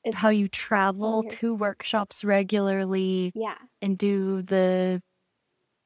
[0.04, 3.32] it's how you travel so to workshops regularly.
[3.34, 3.56] Yeah.
[3.82, 5.02] And do the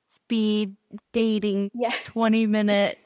[0.06, 0.76] speed
[1.12, 1.92] dating yeah.
[2.04, 2.98] 20 minute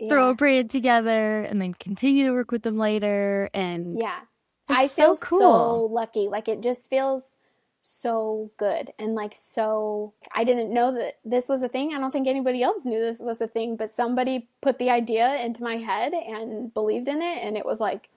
[0.00, 0.08] yeah.
[0.08, 4.20] throw a brand together and then continue to work with them later and Yeah.
[4.66, 5.38] I feel so, cool.
[5.38, 6.28] so lucky.
[6.28, 7.36] Like it just feels
[7.82, 11.92] so good and like so I didn't know that this was a thing.
[11.92, 15.36] I don't think anybody else knew this was a thing, but somebody put the idea
[15.36, 18.08] into my head and believed in it and it was like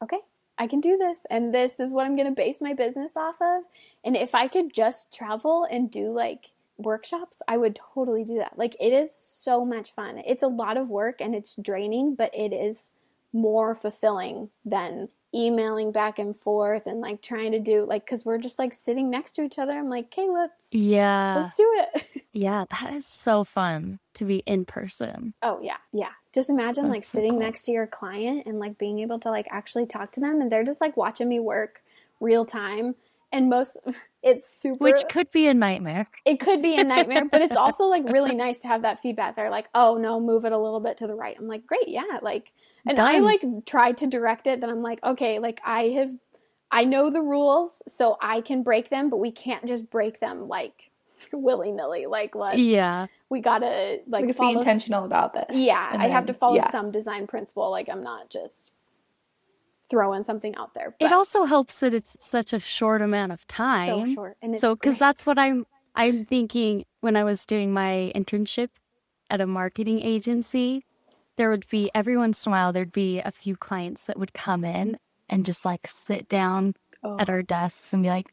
[0.00, 0.20] okay,
[0.58, 3.36] I can do this and this is what I'm going to base my business off
[3.40, 3.64] of.
[4.04, 8.58] And if I could just travel and do like workshops, I would totally do that.
[8.58, 10.22] Like it is so much fun.
[10.24, 12.90] It's a lot of work and it's draining, but it is
[13.32, 18.38] more fulfilling than emailing back and forth and like trying to do like because we're
[18.38, 19.72] just like sitting next to each other.
[19.72, 22.24] I'm like, okay, let's yeah, let's do it.
[22.32, 25.34] yeah, that is so fun to be in person.
[25.42, 26.10] Oh yeah, yeah.
[26.32, 27.40] Just imagine That's like so sitting cool.
[27.40, 30.50] next to your client and like being able to like actually talk to them and
[30.50, 31.82] they're just like watching me work
[32.20, 32.94] real time
[33.32, 33.76] and most
[34.24, 36.08] it's super which could be a nightmare.
[36.24, 39.36] It could be a nightmare but it's also like really nice to have that feedback.
[39.36, 41.36] They're like oh no move it a little bit to the right.
[41.38, 42.52] I'm like great yeah like
[42.86, 43.14] and Done.
[43.14, 46.10] i like tried to direct it then i'm like okay like i have
[46.70, 50.48] i know the rules so i can break them but we can't just break them
[50.48, 50.90] like
[51.32, 53.06] willy-nilly like let's yeah.
[53.30, 55.56] we gotta like let's be intentional about this.
[55.56, 56.70] Yeah i have to follow yeah.
[56.70, 58.72] some design principle like i'm not just
[59.94, 60.94] throwing something out there.
[60.98, 64.08] But it also helps that it's such a short amount of time.
[64.08, 64.36] So short.
[64.42, 68.70] And so because that's what I'm I'm thinking when I was doing my internship
[69.30, 70.84] at a marketing agency,
[71.36, 74.32] there would be every once in a while there'd be a few clients that would
[74.32, 77.16] come in and just like sit down oh.
[77.18, 78.26] at our desks and be like,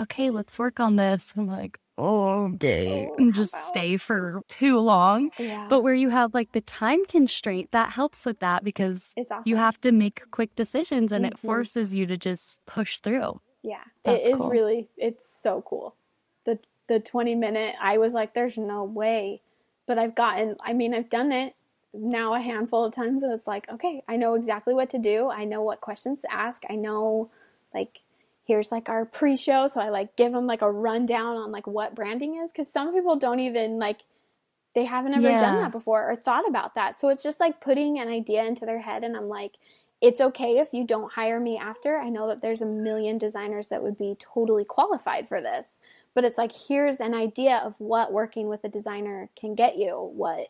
[0.00, 1.32] okay, let's work on this.
[1.36, 5.30] I'm like, okay, and just stay for too long.
[5.38, 5.66] Yeah.
[5.68, 9.42] But where you have like the time constraint, that helps with that because awesome.
[9.44, 11.34] you have to make quick decisions and mm-hmm.
[11.34, 13.40] it forces you to just push through.
[13.62, 14.50] Yeah, That's it is cool.
[14.50, 15.94] really, it's so cool.
[16.44, 19.42] The the 20 minute, I was like, there's no way.
[19.86, 21.54] But I've gotten, I mean, I've done it
[21.94, 25.30] now a handful of times and it's like, okay, I know exactly what to do.
[25.30, 26.62] I know what questions to ask.
[26.68, 27.30] I know
[27.74, 28.00] like
[28.48, 31.94] here's like our pre-show so i like give them like a rundown on like what
[31.94, 34.00] branding is because some people don't even like
[34.74, 35.38] they haven't ever yeah.
[35.38, 37.00] done that before or thought about that.
[37.00, 39.56] So it's just like putting an idea into their head and i'm like
[40.00, 41.98] it's okay if you don't hire me after.
[41.98, 45.78] I know that there's a million designers that would be totally qualified for this
[46.14, 50.10] but it's like here's an idea of what working with a designer can get you
[50.14, 50.48] what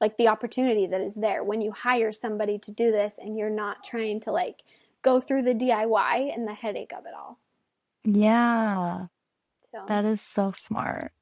[0.00, 1.44] like the opportunity that is there.
[1.44, 4.64] When you hire somebody to do this and you're not trying to like
[5.02, 7.38] go through the DIY and the headache of it all.
[8.04, 9.06] Yeah.
[9.70, 9.84] So.
[9.86, 11.12] That is so smart.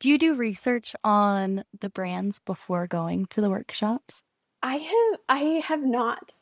[0.00, 4.22] Do you do research on the brands before going to the workshops?
[4.62, 6.32] I have I have not.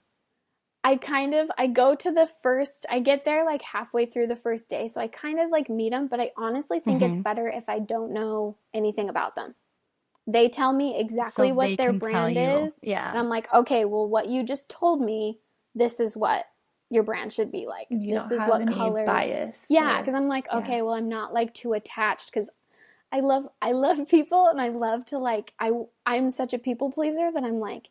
[0.85, 4.37] I kind of I go to the first I get there like halfway through the
[4.37, 7.15] first day, so I kind of like meet them, but I honestly think mm-hmm.
[7.15, 9.55] it's better if I don't know anything about them.
[10.27, 12.79] They tell me exactly so what their brand is.
[12.83, 13.09] Yeah.
[13.09, 15.39] And I'm like, okay, well what you just told me,
[15.75, 16.45] this is what
[16.93, 17.87] your brand should be like.
[17.91, 19.07] You this is what colors.
[19.07, 19.67] Bias.
[19.69, 20.83] Yeah, because I'm like, okay, yeah.
[20.83, 22.51] well, I'm not like too attached because
[23.11, 25.73] I love I love people and I love to like I
[26.05, 27.89] I'm such a people pleaser that I'm like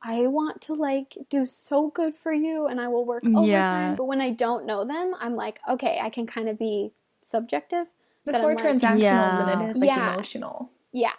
[0.00, 3.44] I want to like do so good for you and I will work overtime.
[3.44, 3.94] Yeah.
[3.96, 6.92] But when I don't know them, I'm like, okay, I can kind of be
[7.22, 7.86] subjective.
[8.26, 9.44] That's more transactional yeah.
[9.46, 10.12] than it is like yeah.
[10.12, 10.70] emotional.
[10.92, 11.12] Yeah.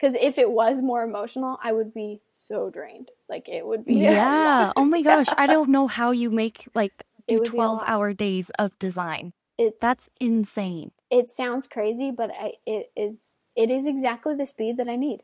[0.00, 3.10] Because if it was more emotional, I would be so drained.
[3.28, 3.94] Like it would be.
[4.00, 4.72] Yeah.
[4.76, 5.26] oh my gosh.
[5.36, 9.32] I don't know how you make like do 12 hour days of design.
[9.58, 10.92] It's, That's insane.
[11.10, 15.22] It sounds crazy, but I, it is it is exactly the speed that I need.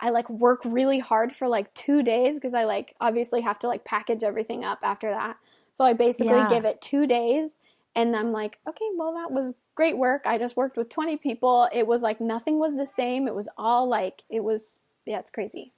[0.00, 3.68] I like work really hard for like two days because I like obviously have to
[3.68, 5.36] like package everything up after that.
[5.72, 6.48] So I basically Yeah.
[6.48, 7.58] give it two days
[7.94, 10.22] and I'm like, okay, well, that was great work.
[10.26, 11.68] I just worked with 20 people.
[11.72, 13.26] It was like nothing was the same.
[13.26, 15.72] It was all like, it was, yeah, it's crazy.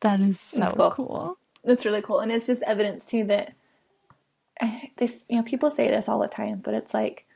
[0.00, 0.90] That is so That's cool.
[0.90, 1.38] cool.
[1.64, 3.52] That's really cool, and it's just evidence too that
[4.96, 5.26] this.
[5.28, 7.26] You know, people say this all the time, but it's like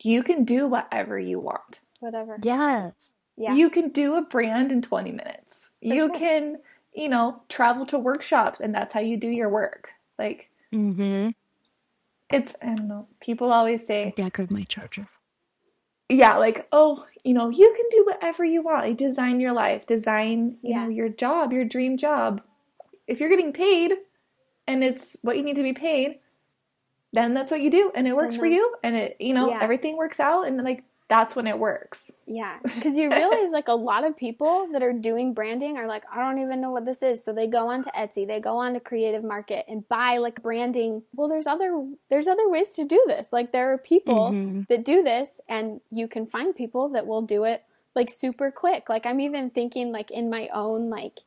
[0.00, 1.80] you can do whatever you want.
[2.00, 2.38] Whatever.
[2.42, 2.92] Yes.
[3.36, 3.54] Yeah.
[3.54, 5.68] You can do a brand in 20 minutes.
[5.80, 6.14] you sure.
[6.14, 6.58] can,
[6.94, 9.90] you know, travel to workshops, and that's how you do your work.
[10.18, 11.30] Like Mm-hmm.
[12.30, 13.08] It's, I don't know.
[13.20, 15.06] People always say, Yeah, good my charger.
[16.08, 18.84] yeah, like, oh, you know, you can do whatever you want.
[18.84, 20.84] Like, design your life, design, you Yeah.
[20.84, 22.42] know, your job, your dream job.
[23.06, 23.92] If you're getting paid
[24.66, 26.20] and it's what you need to be paid,
[27.12, 28.52] then that's what you do and it works for Mhm.
[28.52, 29.60] you and it, you know, Yeah.
[29.62, 32.10] everything works out and like that's when it works.
[32.26, 36.04] Yeah, because you realize like a lot of people that are doing branding are like,
[36.12, 37.22] I don't even know what this is.
[37.22, 40.42] So they go on to Etsy, they go on to Creative Market and buy like
[40.42, 41.02] branding.
[41.14, 43.32] Well, there's other there's other ways to do this.
[43.32, 44.66] Like there are people Mhm.
[44.68, 47.62] that do this, and you can find people that will do it
[47.94, 48.88] like super quick.
[48.88, 51.20] Like I'm even thinking like in my own like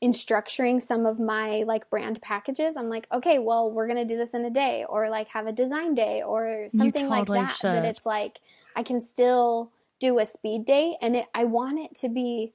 [0.00, 4.16] in structuring some of my like brand packages i'm like okay well we're gonna do
[4.18, 7.58] this in a day or like have a design day or something totally like that
[7.62, 8.40] that it's like
[8.76, 9.70] i can still
[10.00, 12.52] do a speed date and it, i want it to be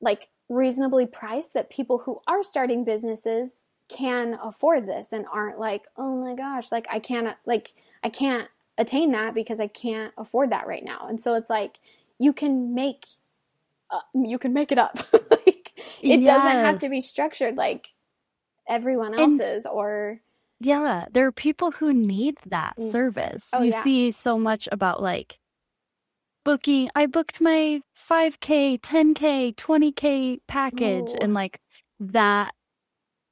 [0.00, 5.86] like reasonably priced that people who are starting businesses can afford this and aren't like
[5.96, 7.74] oh my gosh like i can't like
[8.04, 11.06] i can't attain that because i can't afford that right now.
[11.08, 11.78] And so it's like
[12.18, 13.04] you can make
[13.90, 14.98] uh, you can make it up.
[15.46, 15.72] Like
[16.02, 17.88] it doesn't have to be structured like
[18.68, 20.20] everyone And- else's or
[20.60, 22.90] Yeah, there are people who need that Mm.
[22.92, 23.48] service.
[23.52, 23.82] Oh, you yeah.
[23.82, 25.38] see so much about like
[26.44, 26.90] booking.
[26.94, 31.18] I booked my 5K, 10K, 20K package, Ooh.
[31.20, 31.60] and like
[31.98, 32.54] that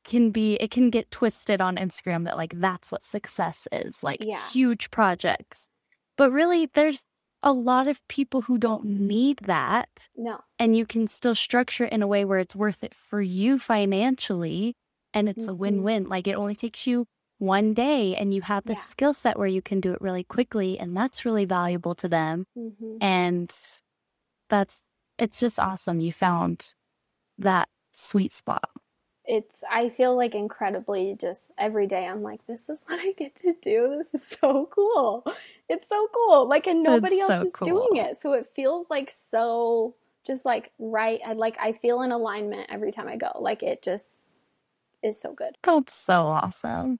[0.05, 4.25] can be, it can get twisted on Instagram that like that's what success is like
[4.25, 4.41] Yeah.
[4.51, 5.69] huge projects.
[6.17, 7.05] But really, there's
[7.43, 10.09] a lot of people who don't need that.
[10.17, 13.23] no and you can still structure it in a way where it's worth it for
[13.23, 14.75] you financially
[15.15, 15.59] and it's a Mhm.
[15.59, 17.07] win-win like it only takes you
[17.39, 18.83] one day and you have the Yeah.
[18.83, 22.47] skill set where you can do it really quickly and that's really valuable to them
[22.55, 23.55] hmm and
[24.49, 24.85] that's
[25.19, 26.75] it's just awesome you found
[27.39, 28.71] that sweet spot.
[29.25, 33.35] It's i feel like incredibly just every day i'm like this is what i get
[33.37, 33.97] to do.
[33.99, 35.25] This is so cool.
[35.69, 36.49] It's so cool.
[36.49, 40.45] Like and nobody It's else so is doing it so it feels like so just
[40.45, 43.33] like right i like i feel in alignment every time i go.
[43.39, 44.23] Like it just
[45.03, 45.57] is so good.
[45.63, 46.99] That's so awesome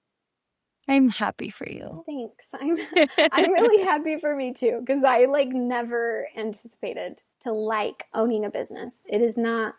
[0.89, 2.77] i'm happy for you thanks i'm
[3.33, 8.51] i'm really happy for me too because i like never anticipated to like owning a
[8.51, 9.75] business it is not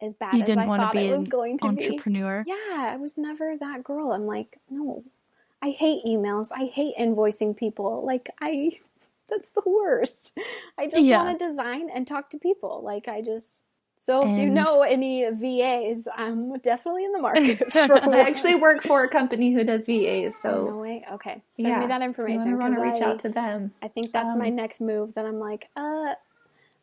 [0.00, 2.44] as bad you as didn't i want to be it was going to be entrepreneur
[2.46, 2.54] Yeah,
[2.92, 4.12] I was never that girl.
[4.12, 5.04] I'm like, no.
[5.60, 6.50] I hate emails.
[6.54, 8.04] I hate invoicing people.
[8.06, 8.78] Like I
[9.28, 10.32] that's the worst.
[10.78, 11.24] I just Yeah.
[11.24, 12.80] want to design and talk to people.
[12.82, 13.64] Like I just
[14.00, 18.84] so if you know any VAs, I'm definitely in the market for I actually work
[18.84, 21.04] for a company who does VAs, Oh, so no way.
[21.14, 21.42] Okay.
[21.56, 23.72] Send yeah, me that information you want to reach I, out to them.
[23.82, 26.14] I think that's my um, next move that I'm like, uh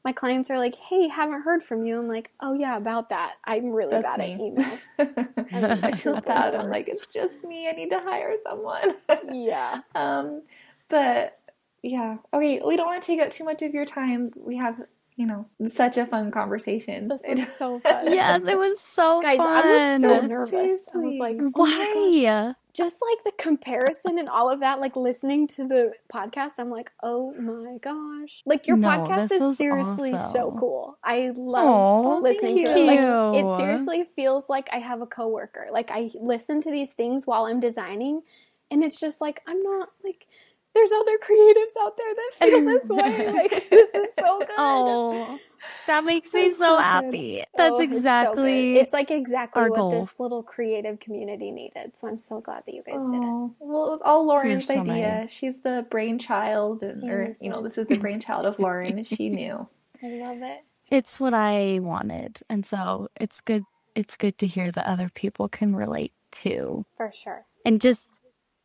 [0.03, 3.35] my clients are like, "Hey, haven't heard from you." I'm like, "Oh yeah, about that.
[3.45, 4.53] I'm really bad at me.
[4.55, 4.83] emails."
[5.85, 6.53] I feel bad.
[6.53, 7.69] I'm like, it's just me.
[7.69, 8.93] I need to hire someone.
[9.31, 9.81] yeah.
[9.95, 10.43] um,
[10.89, 11.39] but
[11.81, 12.61] yeah, okay.
[12.63, 14.31] We don't want to take up too much of your time.
[14.35, 14.81] We have,
[15.17, 17.07] you know, such a fun conversation.
[17.07, 18.11] This was so fun.
[18.11, 20.51] yes it was so Guys, fun I was so nervous.
[20.93, 21.53] I was like, oh my gosh.
[21.53, 26.69] why Just like the comparison and all of that, like listening to the podcast, I'm
[26.69, 28.41] like, oh my gosh.
[28.45, 30.97] Like your No, podcast is was seriously so cool.
[31.01, 32.85] I love Aw, listening thank to it.
[32.85, 35.67] Like it seriously feels like I have a coworker.
[35.71, 38.23] Like I listen to these things while I'm designing
[38.71, 40.27] and it's just like I'm not like
[40.75, 43.33] there's other creatives out there that feel this way.
[43.33, 44.49] Like this is so good.
[44.57, 45.39] Oh,
[45.87, 46.83] that makes me That's so so good.
[46.83, 47.41] happy.
[47.41, 48.77] Oh, That's Oh, it's so exactly.
[48.77, 49.91] It's like exactly our what goal.
[50.01, 51.97] this little creative community needed.
[51.97, 53.25] So I'm so glad that you guys did it.
[53.25, 55.21] Oh, well, it was all Lauren's so idea.
[55.21, 55.31] nice.
[55.31, 59.03] She's the brainchild, and, or you know, this is the brainchild of Lauren.
[59.15, 59.67] she knew.
[60.03, 60.61] I love it.
[60.91, 63.63] it's what I wanted, and so it's good.
[63.95, 67.45] It's good to hear that other people can relate too, For sure.
[67.65, 68.11] and just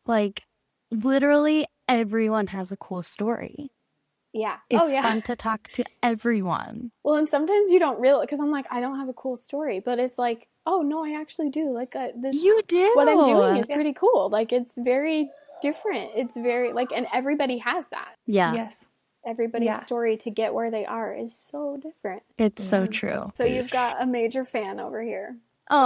[0.06, 0.42] like
[0.90, 3.70] literally everyone has a cool story.
[4.32, 4.58] Yeah.
[4.70, 5.02] It's oh yeah.
[5.02, 6.92] fun to talk to everyone.
[7.02, 9.80] Well, and sometimes you don't realize because I'm like, I don't have a cool story,
[9.80, 11.70] but it's like, oh no, I actually do.
[11.72, 14.28] Like uh, this, You do what I'm doing is pretty cool.
[14.30, 15.30] Like it's very
[15.60, 16.12] different.
[16.14, 18.14] It's very like, and everybody has that.
[18.26, 18.86] yeah, Yes.
[19.26, 19.80] Everybody's Yeah.
[19.80, 22.22] story to get where they are is so different.
[22.38, 23.30] it's so true.
[23.34, 25.36] So you've got a major fan over here.
[25.70, 25.76] Oh,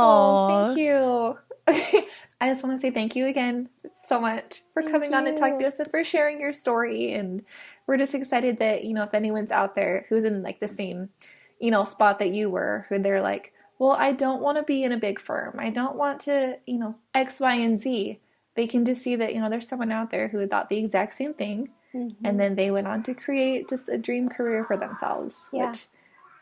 [0.49, 1.39] Oh, thank you.
[2.41, 5.17] I just want to say thank you again so much for thank coming you.
[5.17, 7.12] on and talking to us and for sharing your story.
[7.12, 7.43] And
[7.87, 11.11] we're just excited that, you know, if anyone's out there who's in like the same,
[11.59, 14.85] you know, spot that you were, who they're like, well, I don't want to be
[14.85, 15.57] in a big firm.
[15.59, 18.21] I don't want to, you know, X, Y, and Z.
[18.57, 21.15] They can just see that, you know, there's someone out there who thought the exact
[21.15, 21.71] same thing.
[21.95, 22.27] Mm-hmm.
[22.27, 25.69] And then they went on to create just a dream career for themselves, yeah.
[25.71, 25.87] which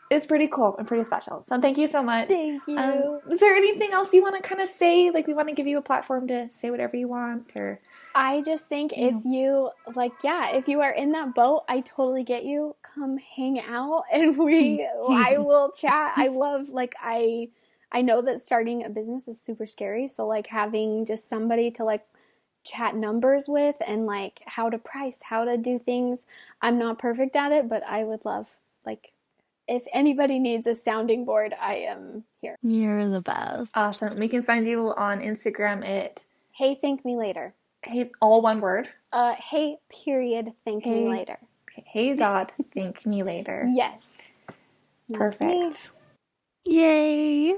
[0.09, 1.43] is pretty cool and pretty special.
[1.45, 2.29] So thank you so much.
[2.29, 2.77] Thank you.
[2.77, 5.09] Um, is there anything else you want to kind of say?
[5.11, 7.79] Like we want to give you a platform to say whatever you want, or
[8.13, 9.21] I just think you if know.
[9.25, 12.75] you like, yeah, if you are in that boat, I totally get you.
[12.81, 16.13] Come hang out, and we, I will chat.
[16.15, 17.49] I love like I,
[17.91, 20.07] I know that starting a business is super scary.
[20.07, 22.05] So like having just somebody to like
[22.63, 26.25] chat numbers with and like how to price, how to do things.
[26.61, 28.49] I'm not perfect at it, but I would love
[28.85, 29.12] like
[29.67, 32.57] if anybody needs a sounding board, I am here.
[32.61, 33.75] You're the best.
[33.75, 34.19] Awesome.
[34.19, 37.53] We can find you on Instagram at Hey Thank Me Later.
[37.83, 38.89] Hey all one word.
[39.11, 41.37] Uh hey period thank hey, me later.
[41.85, 43.65] Hey dot thank me later.
[43.67, 44.03] Yes.
[45.11, 45.91] Perfect.
[46.65, 47.55] Yay.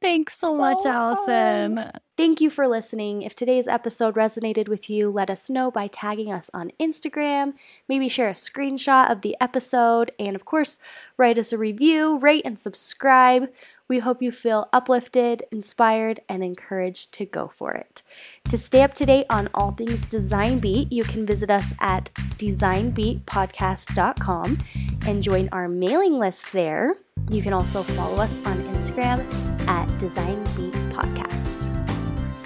[0.00, 1.76] Thanks so, so much, Allison.
[1.76, 1.92] Fun.
[2.16, 3.22] Thank you for listening.
[3.22, 7.54] If today's episode resonated with you, let us know by tagging us on Instagram.
[7.88, 10.12] Maybe share a screenshot of the episode.
[10.18, 10.78] And of course,
[11.16, 13.50] write us a review, rate, and subscribe.
[13.88, 18.02] We hope you feel uplifted, inspired, and encouraged to go for it.
[18.48, 22.10] To stay up to date on all things Design Beat, you can visit us at
[22.36, 24.58] designbeatpodcast.com
[25.06, 26.96] and join our mailing list there.
[27.30, 29.24] You can also follow us on Instagram
[29.68, 31.70] at Design Beat Podcast.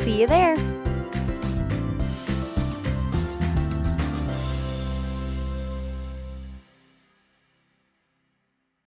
[0.01, 0.80] See you there.